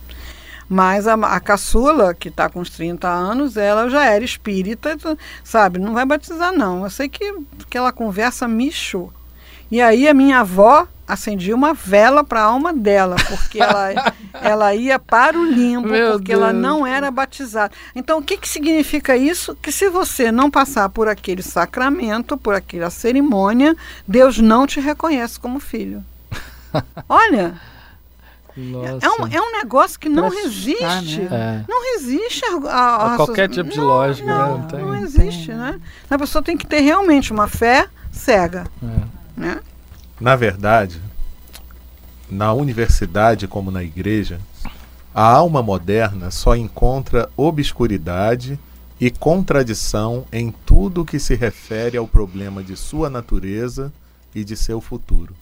Mas 0.69 1.07
a, 1.07 1.13
a 1.13 1.39
caçula, 1.39 2.13
que 2.13 2.27
está 2.27 2.49
com 2.49 2.59
uns 2.59 2.69
30 2.69 3.07
anos, 3.07 3.55
ela 3.55 3.87
já 3.87 4.03
era 4.03 4.25
espírita, 4.25 4.97
sabe? 5.43 5.79
Não 5.79 5.93
vai 5.93 6.05
batizar, 6.05 6.51
não. 6.51 6.83
Eu 6.83 6.89
sei 6.89 7.07
que 7.07 7.33
aquela 7.61 7.91
conversa 7.93 8.47
me. 8.47 8.71
E 9.71 9.81
aí 9.81 10.07
a 10.07 10.13
minha 10.13 10.39
avó 10.39 10.87
acendia 11.07 11.55
uma 11.55 11.73
vela 11.73 12.23
para 12.23 12.41
a 12.41 12.45
alma 12.45 12.73
dela, 12.73 13.15
porque 13.29 13.61
ela, 13.61 14.13
ela 14.33 14.75
ia 14.75 14.99
para 14.99 15.39
o 15.39 15.45
limbo, 15.45 15.87
Meu 15.87 16.13
porque 16.13 16.33
Deus. 16.33 16.41
ela 16.41 16.53
não 16.53 16.85
era 16.85 17.09
batizada. 17.09 17.73
Então, 17.95 18.19
o 18.19 18.21
que, 18.21 18.37
que 18.37 18.49
significa 18.49 19.15
isso? 19.15 19.55
Que 19.55 19.71
se 19.71 19.89
você 19.89 20.31
não 20.31 20.51
passar 20.51 20.89
por 20.89 21.07
aquele 21.07 21.41
sacramento, 21.41 22.37
por 22.37 22.53
aquela 22.53 22.89
cerimônia, 22.89 23.75
Deus 24.07 24.37
não 24.37 24.67
te 24.67 24.79
reconhece 24.79 25.39
como 25.39 25.59
filho. 25.59 26.03
Olha. 27.07 27.55
É, 29.01 29.09
um, 29.09 29.27
é 29.27 29.39
um 29.39 29.51
negócio 29.51 29.99
que 29.99 30.09
não 30.09 30.29
resiste. 30.29 31.21
Né? 31.21 31.63
É. 31.67 31.71
Não 31.71 31.93
resiste 31.93 32.43
a, 32.43 32.69
a, 32.71 33.13
a 33.13 33.15
qualquer 33.15 33.47
tipo 33.47 33.69
de 33.69 33.79
lógica. 33.79 34.27
Não, 34.27 34.57
né? 34.57 34.67
não, 34.73 34.79
não 34.79 34.95
existe, 34.95 35.53
né? 35.53 35.79
A 36.09 36.17
pessoa 36.17 36.41
tem 36.41 36.57
que 36.57 36.65
ter 36.65 36.79
realmente 36.79 37.31
uma 37.31 37.47
fé 37.47 37.87
cega. 38.11 38.65
É. 38.81 39.39
Né? 39.39 39.59
Na 40.19 40.35
verdade, 40.35 40.99
na 42.29 42.51
universidade 42.51 43.47
como 43.47 43.69
na 43.69 43.83
igreja, 43.83 44.39
a 45.13 45.23
alma 45.23 45.61
moderna 45.61 46.31
só 46.31 46.55
encontra 46.55 47.29
obscuridade 47.37 48.59
e 48.99 49.11
contradição 49.11 50.25
em 50.31 50.51
tudo 50.65 51.05
que 51.05 51.19
se 51.19 51.35
refere 51.35 51.97
ao 51.97 52.07
problema 52.07 52.63
de 52.63 52.75
sua 52.75 53.09
natureza 53.09 53.93
e 54.33 54.43
de 54.43 54.57
seu 54.57 54.81
futuro. 54.81 55.35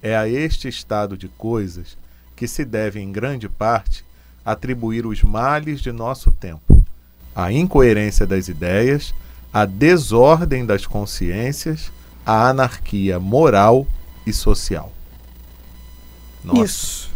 É 0.00 0.16
a 0.16 0.28
este 0.28 0.68
estado 0.68 1.16
de 1.16 1.26
coisas 1.26 1.98
que 2.36 2.46
se 2.46 2.64
deve, 2.64 3.00
em 3.00 3.10
grande 3.10 3.48
parte, 3.48 4.04
atribuir 4.44 5.04
os 5.04 5.22
males 5.22 5.80
de 5.80 5.90
nosso 5.90 6.30
tempo, 6.30 6.84
a 7.34 7.50
incoerência 7.50 8.24
das 8.24 8.46
ideias, 8.46 9.12
a 9.52 9.64
desordem 9.64 10.64
das 10.64 10.86
consciências, 10.86 11.90
a 12.26 12.48
anarquia 12.48 13.20
moral 13.20 13.86
e 14.26 14.32
social. 14.32 14.92
Nossa. 16.42 16.64
Isso. 16.64 17.10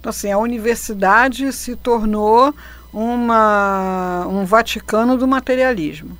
Então, 0.00 0.10
assim, 0.10 0.32
a 0.32 0.38
universidade 0.38 1.52
se 1.52 1.76
tornou 1.76 2.52
uma, 2.92 4.26
um 4.26 4.44
Vaticano 4.44 5.16
do 5.16 5.28
materialismo. 5.28 6.18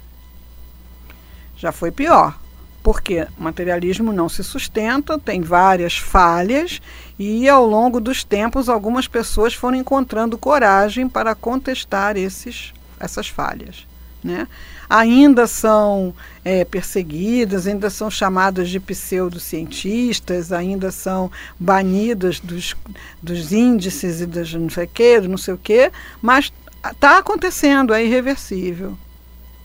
Já 1.56 1.72
foi 1.72 1.90
pior, 1.90 2.38
porque 2.82 3.26
o 3.36 3.42
materialismo 3.42 4.12
não 4.12 4.28
se 4.28 4.44
sustenta, 4.44 5.18
tem 5.18 5.40
várias 5.40 5.96
falhas, 5.96 6.80
e 7.18 7.48
ao 7.48 7.66
longo 7.66 8.00
dos 8.00 8.22
tempos 8.22 8.68
algumas 8.68 9.08
pessoas 9.08 9.54
foram 9.54 9.78
encontrando 9.78 10.38
coragem 10.38 11.08
para 11.08 11.34
contestar 11.34 12.16
esses, 12.16 12.72
essas 13.00 13.28
falhas. 13.28 13.86
Né? 14.22 14.46
Ainda 14.88 15.46
são 15.48 16.14
é, 16.44 16.64
perseguidas, 16.64 17.66
ainda 17.66 17.90
são 17.90 18.08
chamadas 18.08 18.68
de 18.68 18.78
pseudocientistas, 18.78 20.52
ainda 20.52 20.92
são 20.92 21.30
banidas 21.58 22.38
dos, 22.38 22.76
dos 23.20 23.52
índices 23.52 24.20
e 24.20 24.26
das 24.26 24.52
não 24.52 24.70
sei 24.70 24.84
o 24.84 24.88
que, 24.88 25.20
não 25.22 25.38
sei 25.38 25.54
o 25.54 25.58
que, 25.58 25.90
mas 26.20 26.52
está 26.84 27.18
acontecendo, 27.18 27.92
é 27.92 28.04
irreversível. 28.04 28.96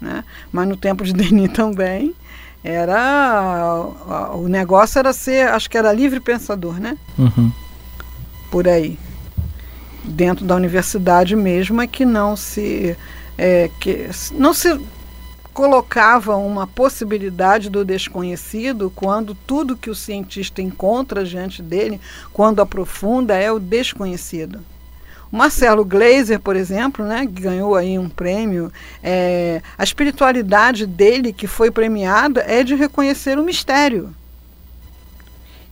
Né? 0.02 0.24
Mas 0.52 0.68
no 0.68 0.78
tempo 0.78 1.04
de 1.04 1.14
Denis 1.14 1.52
também 1.52 2.16
era 2.64 3.86
o 4.34 4.48
negócio 4.48 5.00
era 5.00 5.14
ser, 5.14 5.48
acho 5.50 5.70
que 5.70 5.78
era 5.78 5.94
livre 5.94 6.20
pensador, 6.20 6.80
né? 6.80 6.98
Uhum. 7.18 7.52
Por 8.52 8.68
aí. 8.68 8.98
Dentro 10.04 10.46
da 10.46 10.56
universidade 10.56 11.36
mesmo 11.36 11.82
é 11.82 11.88
que 11.88 12.06
não 12.06 12.36
se 12.36 12.96
é, 13.38 13.70
que 13.80 14.10
não 14.34 14.54
se 14.54 14.80
colocava 15.54 16.36
uma 16.36 16.68
possibilidade 16.68 17.70
do 17.70 17.84
desconhecido 17.84 18.92
quando 18.96 19.34
tudo 19.34 19.76
que 19.76 19.90
o 19.90 19.96
cientista 19.96 20.62
encontra 20.62 21.24
diante 21.24 21.64
dele, 21.64 22.00
quando 22.32 22.62
aprofunda, 22.62 23.36
é 23.36 23.52
o 23.52 23.60
desconhecido. 23.60 24.60
Marcelo 25.32 25.84
Gleiser, 25.84 26.40
por 26.40 26.56
exemplo, 26.56 27.04
né, 27.04 27.26
que 27.26 27.42
ganhou 27.42 27.76
aí 27.76 28.00
um 28.00 28.08
prêmio, 28.08 28.72
é, 29.04 29.62
a 29.78 29.84
espiritualidade 29.84 30.86
dele, 30.86 31.34
que 31.34 31.48
foi 31.48 31.70
premiada, 31.70 32.42
é 32.48 32.64
de 32.64 32.76
reconhecer 32.76 33.38
o 33.38 33.44
mistério. 33.44 34.14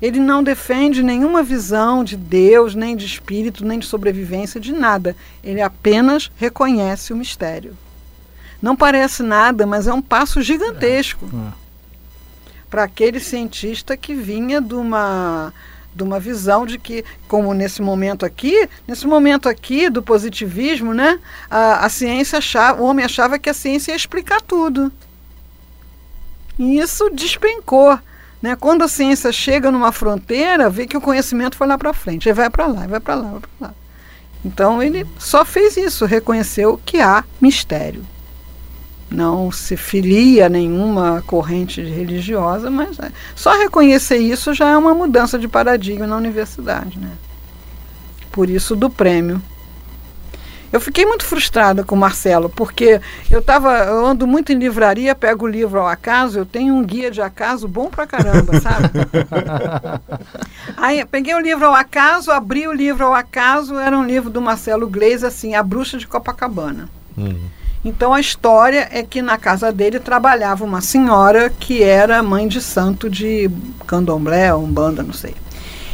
Ele 0.02 0.20
não 0.20 0.44
defende 0.44 1.02
nenhuma 1.02 1.42
visão 1.42 2.04
de 2.04 2.18
Deus, 2.18 2.76
nem 2.76 2.96
de 2.96 3.06
espírito, 3.06 3.66
nem 3.66 3.80
de 3.80 3.86
sobrevivência, 3.86 4.60
de 4.60 4.74
nada. 4.74 5.16
Ele 5.44 5.62
apenas 5.62 6.32
reconhece 6.36 7.14
o 7.14 7.18
mistério. 7.18 7.78
Não 8.62 8.76
parece 8.76 9.24
nada, 9.24 9.66
mas 9.66 9.88
é 9.88 9.94
um 9.94 10.02
passo 10.02 10.42
gigantesco 10.42 11.26
é. 11.26 11.54
para 12.70 12.84
aquele 12.84 13.20
cientista 13.20 13.96
que 13.96 14.14
vinha 14.14 14.62
de 14.62 14.74
uma 14.74 15.54
de 15.96 16.04
uma 16.04 16.20
visão 16.20 16.66
de 16.66 16.78
que, 16.78 17.06
como 17.26 17.54
nesse 17.54 17.82
momento 17.82 18.26
aqui, 18.26 18.68
nesse 18.86 19.08
momento 19.08 19.48
aqui 19.48 19.90
do 19.90 20.04
positivismo, 20.04 20.94
né, 20.94 21.18
a, 21.50 21.86
a 21.86 21.90
ciência 21.90 22.40
achava, 22.40 22.82
o 22.82 22.86
homem 22.86 23.06
achava 23.06 23.40
que 23.40 23.50
a 23.50 23.54
ciência 23.54 23.94
ia 23.94 23.96
explicar 23.96 24.42
tudo. 24.42 24.92
E 26.60 26.80
isso 26.80 27.10
despencou. 27.12 27.98
Né? 28.46 28.56
Quando 28.56 28.84
a 28.84 28.88
ciência 28.88 29.32
chega 29.32 29.72
numa 29.72 29.92
fronteira, 29.92 30.70
vê 30.70 30.86
que 30.86 30.96
o 30.96 31.02
conhecimento 31.02 31.58
foi 31.58 31.66
lá 31.66 31.80
para 31.80 31.92
frente, 31.94 32.30
ele 32.30 32.36
vai 32.36 32.48
para 32.48 32.68
lá, 32.68 32.86
vai 32.86 33.00
para 33.00 33.16
lá, 33.16 33.32
vai 33.32 33.40
para 33.40 33.50
lá. 33.60 33.74
Então 34.46 34.84
ele 34.84 35.04
só 35.18 35.44
fez 35.44 35.76
isso, 35.76 36.06
reconheceu 36.06 36.80
que 36.86 37.00
há 37.00 37.24
mistério. 37.42 38.06
Não 39.10 39.52
se 39.52 39.76
filia 39.76 40.46
a 40.46 40.50
nenhuma 40.50 41.24
corrente 41.26 41.82
religiosa, 41.82 42.70
mas 42.70 43.00
é, 43.00 43.12
só 43.36 43.58
reconhecer 43.58 44.18
isso 44.18 44.54
já 44.54 44.70
é 44.70 44.78
uma 44.78 44.94
mudança 44.94 45.40
de 45.40 45.48
paradigma 45.48 46.06
na 46.06 46.16
universidade. 46.16 47.00
Né? 47.00 47.14
Por 48.32 48.48
isso 48.48 48.76
do 48.76 48.92
prêmio. 48.92 49.42
Eu 50.76 50.82
fiquei 50.82 51.06
muito 51.06 51.24
frustrada 51.24 51.86
com 51.86 51.96
o 51.96 51.98
Marcelo, 51.98 52.50
porque 52.50 53.00
eu 53.32 53.42
tava, 53.42 53.78
eu 53.86 54.06
ando 54.06 54.28
muito 54.28 54.52
em 54.52 54.58
livraria, 54.58 55.16
pego 55.16 55.46
o 55.46 55.48
livro 55.48 55.80
ao 55.80 55.88
acaso, 55.88 56.38
eu 56.38 56.46
tenho 56.46 56.74
um 56.74 56.84
guia 56.84 57.10
de 57.10 57.22
acaso 57.22 57.66
bom 57.66 57.90
pra 57.90 58.06
caramba, 58.06 58.60
sabe? 58.60 58.90
Aí 60.76 61.06
peguei 61.06 61.34
o 61.34 61.40
livro 61.40 61.66
ao 61.66 61.74
acaso, 61.74 62.30
abri 62.30 62.68
o 62.68 62.74
livro 62.74 63.06
ao 63.06 63.14
acaso, 63.14 63.80
era 63.80 63.98
um 63.98 64.04
livro 64.04 64.30
do 64.30 64.42
Marcelo 64.42 64.86
Gleis, 64.86 65.24
assim, 65.24 65.56
A 65.56 65.64
Bruxa 65.64 65.98
de 65.98 66.06
Copacabana. 66.06 66.90
Uhum. 67.18 67.40
Então 67.86 68.14
a 68.14 68.20
história 68.20 68.90
é 68.92 69.02
que 69.02 69.22
na 69.22 69.38
casa 69.38 69.72
dele 69.72 69.98
trabalhava 69.98 70.66
uma 70.66 70.82
senhora 70.82 71.50
que 71.50 71.84
era 71.84 72.22
mãe 72.22 72.50
de 72.50 72.60
santo 72.60 73.10
de 73.10 73.50
candomblé, 73.88 74.54
umbanda, 74.54 75.02
não 75.02 75.14
sei. 75.14 75.36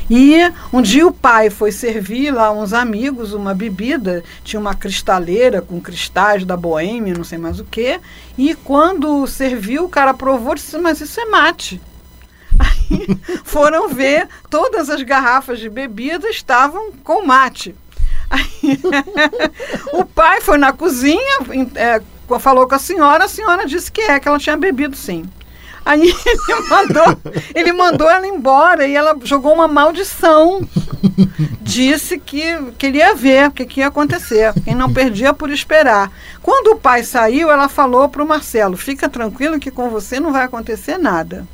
E 0.09 0.35
um 0.73 0.81
dia 0.81 1.07
o 1.07 1.13
pai 1.13 1.49
foi 1.49 1.71
servir 1.71 2.31
lá 2.31 2.51
uns 2.51 2.73
amigos 2.73 3.33
uma 3.33 3.53
bebida, 3.53 4.23
tinha 4.43 4.59
uma 4.59 4.75
cristaleira 4.75 5.61
com 5.61 5.79
cristais 5.79 6.43
da 6.43 6.57
Boêmia, 6.57 7.13
não 7.13 7.23
sei 7.23 7.37
mais 7.37 7.59
o 7.59 7.63
que. 7.63 7.99
E 8.37 8.55
quando 8.55 9.25
serviu, 9.27 9.85
o 9.85 9.89
cara 9.89 10.13
provou 10.13 10.53
e 10.53 10.55
disse: 10.55 10.77
Mas 10.77 11.01
isso 11.01 11.19
é 11.19 11.25
mate. 11.25 11.81
Aí 12.59 13.17
foram 13.43 13.89
ver, 13.89 14.27
todas 14.49 14.89
as 14.89 15.01
garrafas 15.01 15.59
de 15.59 15.69
bebida 15.69 16.29
estavam 16.29 16.91
com 17.03 17.25
mate. 17.25 17.75
Aí, 18.29 18.79
o 19.93 20.05
pai 20.05 20.41
foi 20.41 20.57
na 20.57 20.71
cozinha, 20.71 21.39
é, 21.75 22.01
falou 22.39 22.67
com 22.67 22.75
a 22.75 22.79
senhora, 22.79 23.25
a 23.25 23.29
senhora 23.29 23.65
disse 23.65 23.91
que 23.91 24.01
é, 24.01 24.19
que 24.19 24.27
ela 24.27 24.39
tinha 24.39 24.55
bebido 24.57 24.95
sim. 24.95 25.25
Aí 25.85 26.13
ele 26.25 26.69
mandou, 26.69 27.17
ele 27.55 27.73
mandou 27.73 28.09
ela 28.09 28.27
embora 28.27 28.87
e 28.87 28.95
ela 28.95 29.17
jogou 29.23 29.53
uma 29.53 29.67
maldição. 29.67 30.67
Disse 31.61 32.19
que 32.19 32.71
queria 32.77 33.15
ver 33.15 33.47
o 33.47 33.51
que, 33.51 33.65
que 33.65 33.79
ia 33.79 33.87
acontecer. 33.87 34.53
Quem 34.63 34.75
não 34.75 34.93
perdia 34.93 35.33
por 35.33 35.49
esperar. 35.49 36.11
Quando 36.41 36.73
o 36.73 36.75
pai 36.75 37.03
saiu, 37.03 37.49
ela 37.49 37.67
falou 37.67 38.07
para 38.09 38.23
o 38.23 38.27
Marcelo: 38.27 38.77
fica 38.77 39.09
tranquilo 39.09 39.59
que 39.59 39.71
com 39.71 39.89
você 39.89 40.19
não 40.19 40.31
vai 40.31 40.43
acontecer 40.43 40.97
nada. 40.97 41.45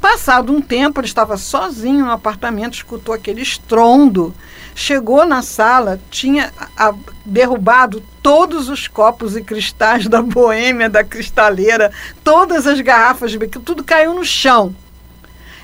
Passado 0.00 0.52
um 0.52 0.60
tempo, 0.60 0.98
ele 0.98 1.06
estava 1.06 1.36
sozinho 1.36 2.04
no 2.04 2.10
apartamento, 2.10 2.74
escutou 2.74 3.14
aquele 3.14 3.40
estrondo 3.40 4.34
Chegou 4.74 5.26
na 5.26 5.42
sala, 5.42 6.00
tinha 6.10 6.52
a, 6.76 6.94
derrubado 7.24 8.02
todos 8.22 8.68
os 8.68 8.88
copos 8.88 9.36
e 9.36 9.42
cristais 9.42 10.06
da 10.08 10.22
boêmia, 10.22 10.88
da 10.88 11.04
cristaleira, 11.04 11.92
todas 12.24 12.66
as 12.66 12.80
garrafas 12.80 13.32
tudo 13.64 13.84
caiu 13.84 14.14
no 14.14 14.24
chão. 14.24 14.74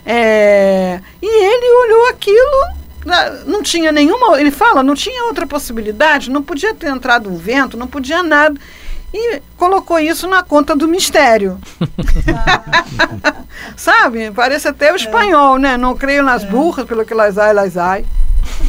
É, 0.05 1.01
e 1.21 1.27
ele 1.27 1.87
olhou 1.87 2.09
aquilo, 2.09 2.79
não 3.47 3.63
tinha 3.63 3.93
nenhuma. 3.93 4.41
Ele 4.41 4.51
fala, 4.51 4.83
não 4.83 4.95
tinha 4.95 5.25
outra 5.25 5.47
possibilidade, 5.47 6.31
não 6.31 6.43
podia 6.43 6.75
ter 6.75 6.89
entrado 6.89 7.31
um 7.31 7.37
vento, 7.37 7.77
não 7.77 7.87
podia 7.87 8.23
nada. 8.23 8.59
E 9.13 9.41
colocou 9.57 9.99
isso 9.99 10.29
na 10.29 10.43
conta 10.43 10.77
do 10.77 10.87
mistério. 10.87 11.59
Sabe? 13.77 14.31
Parece 14.33 14.69
até 14.69 14.93
o 14.93 14.97
espanhol, 14.97 15.57
né? 15.57 15.77
Não 15.79 15.97
creio 15.97 16.23
nas 16.23 16.45
burras, 16.45 16.87
pelo 16.87 17.07
que 17.07 17.15
las 17.15 17.39
ai, 17.39 17.55
las 17.55 17.77
ai. 17.77 18.05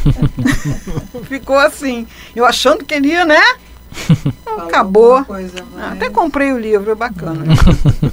Ficou 1.24 1.58
assim. 1.58 2.08
Eu 2.36 2.46
achando 2.46 2.84
que 2.84 2.94
ele 2.94 3.10
ia, 3.10 3.26
né? 3.26 3.42
Acabou. 4.46 5.24
Coisa, 5.26 5.64
mas... 5.74 5.94
Até 5.94 6.10
comprei 6.10 6.52
o 6.52 6.60
livro, 6.60 6.92
é 6.92 6.96
bacana. 6.96 7.44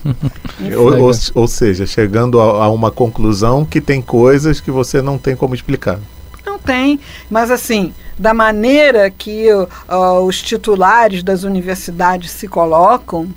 ou, 0.76 0.98
ou, 0.98 1.10
ou, 1.34 1.48
seja, 1.48 1.86
chegando 1.86 2.40
a, 2.40 2.64
a 2.64 2.70
uma 2.70 2.90
conclusão 2.90 3.64
que 3.64 3.80
tem 3.80 4.00
coisas 4.00 4.60
que 4.60 4.70
você 4.70 5.02
não 5.02 5.18
tem 5.18 5.36
como 5.36 5.54
explicar. 5.54 5.98
Não 6.44 6.58
tem, 6.58 6.98
mas 7.30 7.50
assim, 7.50 7.92
da 8.18 8.32
maneira 8.32 9.10
que 9.10 9.52
uh, 9.52 10.20
os 10.24 10.40
titulares 10.40 11.22
das 11.22 11.42
universidades 11.42 12.30
se 12.30 12.48
colocam, 12.48 13.28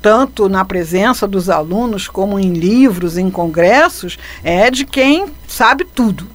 tanto 0.00 0.48
na 0.48 0.64
presença 0.64 1.28
dos 1.28 1.50
alunos 1.50 2.08
como 2.08 2.38
em 2.38 2.52
livros, 2.52 3.18
em 3.18 3.30
congressos, 3.30 4.18
é 4.42 4.70
de 4.70 4.84
quem 4.84 5.26
sabe 5.46 5.84
tudo 5.84 6.26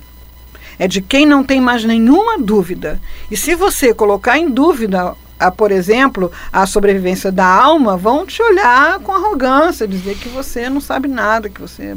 é 0.80 0.88
de 0.88 1.02
quem 1.02 1.26
não 1.26 1.44
tem 1.44 1.60
mais 1.60 1.84
nenhuma 1.84 2.38
dúvida. 2.38 3.00
E 3.30 3.38
se 3.38 3.56
você 3.56 3.94
colocar 3.94 4.38
em 4.38 4.50
dúvida, 4.50 5.16
a, 5.40 5.52
por 5.52 5.72
exemplo, 5.72 6.32
a 6.52 6.66
sobrevivência 6.66 7.32
da 7.32 7.46
alma, 7.46 7.98
vão 7.98 8.26
te 8.26 8.42
olhar 8.42 9.00
com 9.00 9.12
arrogância, 9.12 9.88
dizer 9.88 10.16
que 10.16 10.30
você 10.30 10.70
não 10.70 10.82
sabe 10.82 11.08
nada, 11.08 11.50
que 11.50 11.62
você 11.62 11.96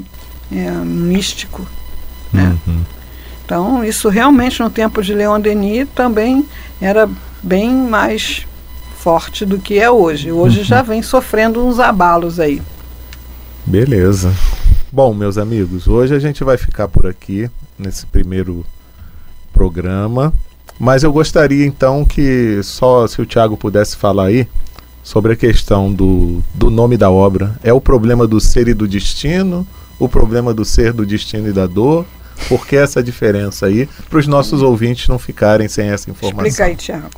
é 0.53 0.71
místico. 0.71 1.67
Né? 2.33 2.57
Uhum. 2.67 2.85
Então, 3.45 3.85
isso 3.85 4.09
realmente 4.09 4.61
no 4.61 4.71
tempo 4.71 5.03
de 5.03 5.13
Leon 5.13 5.41
Denis 5.41 5.89
também 5.95 6.47
era 6.81 7.09
bem 7.43 7.75
mais 7.75 8.47
forte 8.99 9.47
do 9.47 9.59
que 9.59 9.79
é 9.79 9.91
hoje. 9.91 10.31
Hoje 10.31 10.63
já 10.63 10.83
vem 10.83 11.03
sofrendo 11.03 11.67
uns 11.67 11.81
abalos 11.81 12.39
aí. 12.39 12.63
Beleza. 13.65 14.33
Bom, 14.93 15.15
meus 15.15 15.39
amigos, 15.39 15.87
hoje 15.87 16.17
a 16.17 16.19
gente 16.19 16.43
vai 16.43 16.57
ficar 16.57 16.89
por 16.89 17.07
aqui 17.07 17.49
nesse 17.79 18.05
primeiro 18.07 18.67
programa. 19.53 20.33
Mas 20.81 21.05
eu 21.05 21.13
gostaria 21.13 21.65
então 21.65 22.05
que 22.05 22.61
só 22.65 23.07
se 23.07 23.23
o 23.23 23.27
Tiago 23.27 23.57
pudesse 23.57 23.97
falar 23.97 24.25
aí 24.27 24.49
sobre 25.01 25.35
a 25.35 25.37
questão 25.37 25.93
do, 25.93 26.43
do 26.53 26.71
nome 26.71 26.97
da 26.97 27.09
obra. 27.09 27.55
É 27.63 27.73
o 27.73 27.81
problema 27.81 28.27
do 28.27 28.41
ser 28.41 28.67
e 28.67 28.75
do 28.75 28.89
destino? 28.89 29.65
O 29.97 30.09
problema 30.09 30.53
do 30.53 30.65
ser, 30.65 30.93
do 30.93 31.07
destino 31.07 31.49
e 31.49 31.53
da 31.53 31.69
dor? 31.69 32.05
Por 32.49 32.67
que 32.67 32.75
essa 32.75 33.01
diferença 33.01 33.67
aí? 33.67 33.89
Para 34.09 34.19
os 34.19 34.27
nossos 34.27 34.61
ouvintes 34.61 35.07
não 35.07 35.21
ficarem 35.21 35.69
sem 35.69 35.89
essa 35.91 36.11
informação. 36.11 36.47
Explica 36.47 36.65
aí, 36.65 36.75
Tiago. 36.75 37.11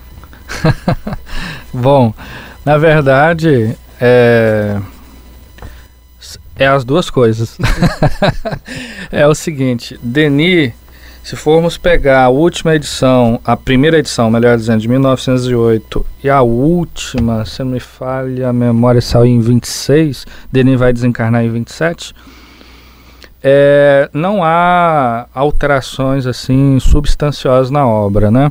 Bom, 1.73 2.13
na 2.67 2.77
verdade, 2.77 3.75
é, 3.99 4.79
é 6.57 6.67
as 6.67 6.85
duas 6.85 7.11
coisas. 7.11 7.59
é 9.11 9.27
o 9.27 9.35
seguinte, 9.35 9.99
Denis, 10.03 10.73
se 11.23 11.37
formos 11.37 11.79
pegar 11.79 12.25
a 12.25 12.29
última 12.29 12.75
edição, 12.75 13.41
a 13.45 13.57
primeira 13.57 13.99
edição, 13.99 14.31
melhor 14.31 14.57
dizendo, 14.57 14.81
de 14.81 14.89
1908, 14.89 16.05
e 16.25 16.29
a 16.29 16.43
última, 16.43 17.45
se 17.45 17.63
não 17.63 17.71
me 17.71 17.81
falha 17.81 18.49
a 18.49 18.53
memória, 18.53 19.01
saiu 19.01 19.27
em 19.27 19.41
26, 19.41 20.27
Denis 20.51 20.79
vai 20.79 20.93
desencarnar 20.93 21.45
em 21.45 21.51
27, 21.51 22.13
é, 23.43 24.09
não 24.13 24.43
há 24.43 25.27
alterações 25.35 26.27
assim 26.27 26.79
substanciosas 26.79 27.71
na 27.71 27.87
obra, 27.87 28.31
né? 28.31 28.51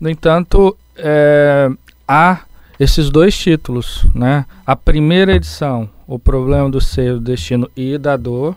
No 0.00 0.10
entanto, 0.10 0.76
é, 0.96 1.70
há 2.06 2.40
esses 2.78 3.08
dois 3.08 3.36
títulos, 3.36 4.06
né? 4.14 4.44
A 4.66 4.74
primeira 4.74 5.34
edição, 5.34 5.88
o 6.06 6.18
problema 6.18 6.70
do 6.70 6.80
ser, 6.80 7.14
do 7.14 7.20
destino 7.20 7.70
e 7.76 7.98
da 7.98 8.16
dor, 8.16 8.56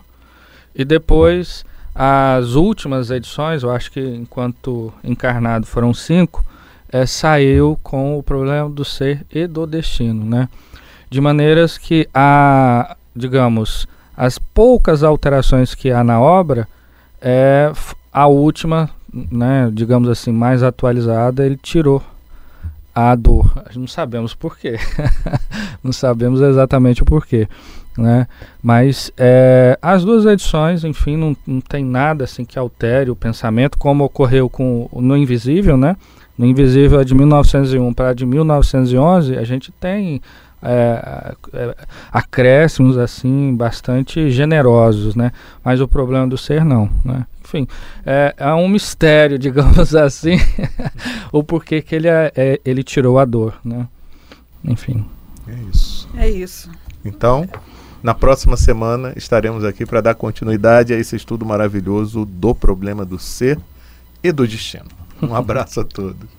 e 0.74 0.84
depois 0.84 1.64
as 1.94 2.54
últimas 2.54 3.10
edições, 3.10 3.62
eu 3.62 3.70
acho 3.70 3.90
que 3.90 4.00
enquanto 4.00 4.92
encarnado 5.02 5.66
foram 5.66 5.92
cinco, 5.92 6.44
é, 6.92 7.06
saiu 7.06 7.78
com 7.82 8.18
o 8.18 8.22
problema 8.22 8.68
do 8.68 8.84
ser 8.84 9.24
e 9.32 9.46
do 9.46 9.66
destino, 9.66 10.24
né? 10.24 10.48
De 11.08 11.20
maneiras 11.20 11.76
que 11.76 12.08
a, 12.14 12.96
digamos, 13.14 13.86
as 14.16 14.38
poucas 14.38 15.02
alterações 15.02 15.74
que 15.74 15.90
há 15.90 16.04
na 16.04 16.20
obra, 16.20 16.68
é, 17.20 17.72
a 18.12 18.26
última, 18.26 18.90
né, 19.12 19.70
digamos 19.72 20.08
assim, 20.08 20.32
mais 20.32 20.62
atualizada, 20.62 21.44
ele 21.44 21.56
tirou 21.56 22.02
a 23.08 23.14
dor. 23.14 23.64
Não 23.74 23.86
sabemos 23.86 24.34
porquê. 24.34 24.76
não 25.82 25.92
sabemos 25.92 26.40
exatamente 26.40 27.02
o 27.02 27.06
porquê. 27.06 27.48
Né? 27.96 28.26
Mas 28.62 29.10
é, 29.16 29.78
as 29.80 30.04
duas 30.04 30.24
edições, 30.24 30.84
enfim, 30.84 31.16
não, 31.16 31.36
não 31.46 31.60
tem 31.60 31.84
nada 31.84 32.24
assim 32.24 32.44
que 32.44 32.58
altere 32.58 33.10
o 33.10 33.16
pensamento, 33.16 33.76
como 33.78 34.04
ocorreu 34.04 34.48
com 34.48 34.88
no 34.92 35.16
Invisível, 35.16 35.76
né? 35.76 35.96
No 36.38 36.46
Invisível 36.46 37.00
é 37.00 37.04
de 37.04 37.14
1901 37.14 37.92
para 37.92 38.14
de 38.14 38.24
1911, 38.24 39.36
a 39.36 39.44
gente 39.44 39.70
tem 39.72 40.22
é, 40.62 41.34
é, 41.52 41.74
acréscimos 42.12 42.96
assim 42.96 43.54
bastante 43.54 44.30
generosos, 44.30 45.14
né? 45.14 45.32
Mas 45.64 45.80
o 45.80 45.88
problema 45.88 46.26
do 46.26 46.38
ser 46.38 46.64
não, 46.64 46.88
né? 47.04 47.26
Enfim, 47.50 47.66
é, 48.06 48.34
é 48.36 48.54
um 48.54 48.68
mistério, 48.68 49.36
digamos 49.38 49.94
assim, 49.94 50.36
o 51.32 51.42
porquê 51.42 51.82
que 51.82 51.94
ele, 51.94 52.08
é, 52.08 52.32
é, 52.36 52.60
ele 52.64 52.84
tirou 52.84 53.18
a 53.18 53.24
dor, 53.24 53.58
né? 53.64 53.88
Enfim. 54.64 55.04
É 55.48 55.54
isso. 55.72 56.08
É 56.16 56.30
isso. 56.30 56.70
Então, 57.04 57.48
na 58.02 58.14
próxima 58.14 58.56
semana 58.56 59.12
estaremos 59.16 59.64
aqui 59.64 59.84
para 59.84 60.00
dar 60.00 60.14
continuidade 60.14 60.92
a 60.94 60.96
esse 60.96 61.16
estudo 61.16 61.44
maravilhoso 61.44 62.24
do 62.24 62.54
problema 62.54 63.04
do 63.04 63.18
ser 63.18 63.58
e 64.22 64.30
do 64.30 64.46
destino. 64.46 64.86
Um 65.20 65.34
abraço 65.34 65.80
a 65.80 65.84
todos. 65.84 66.28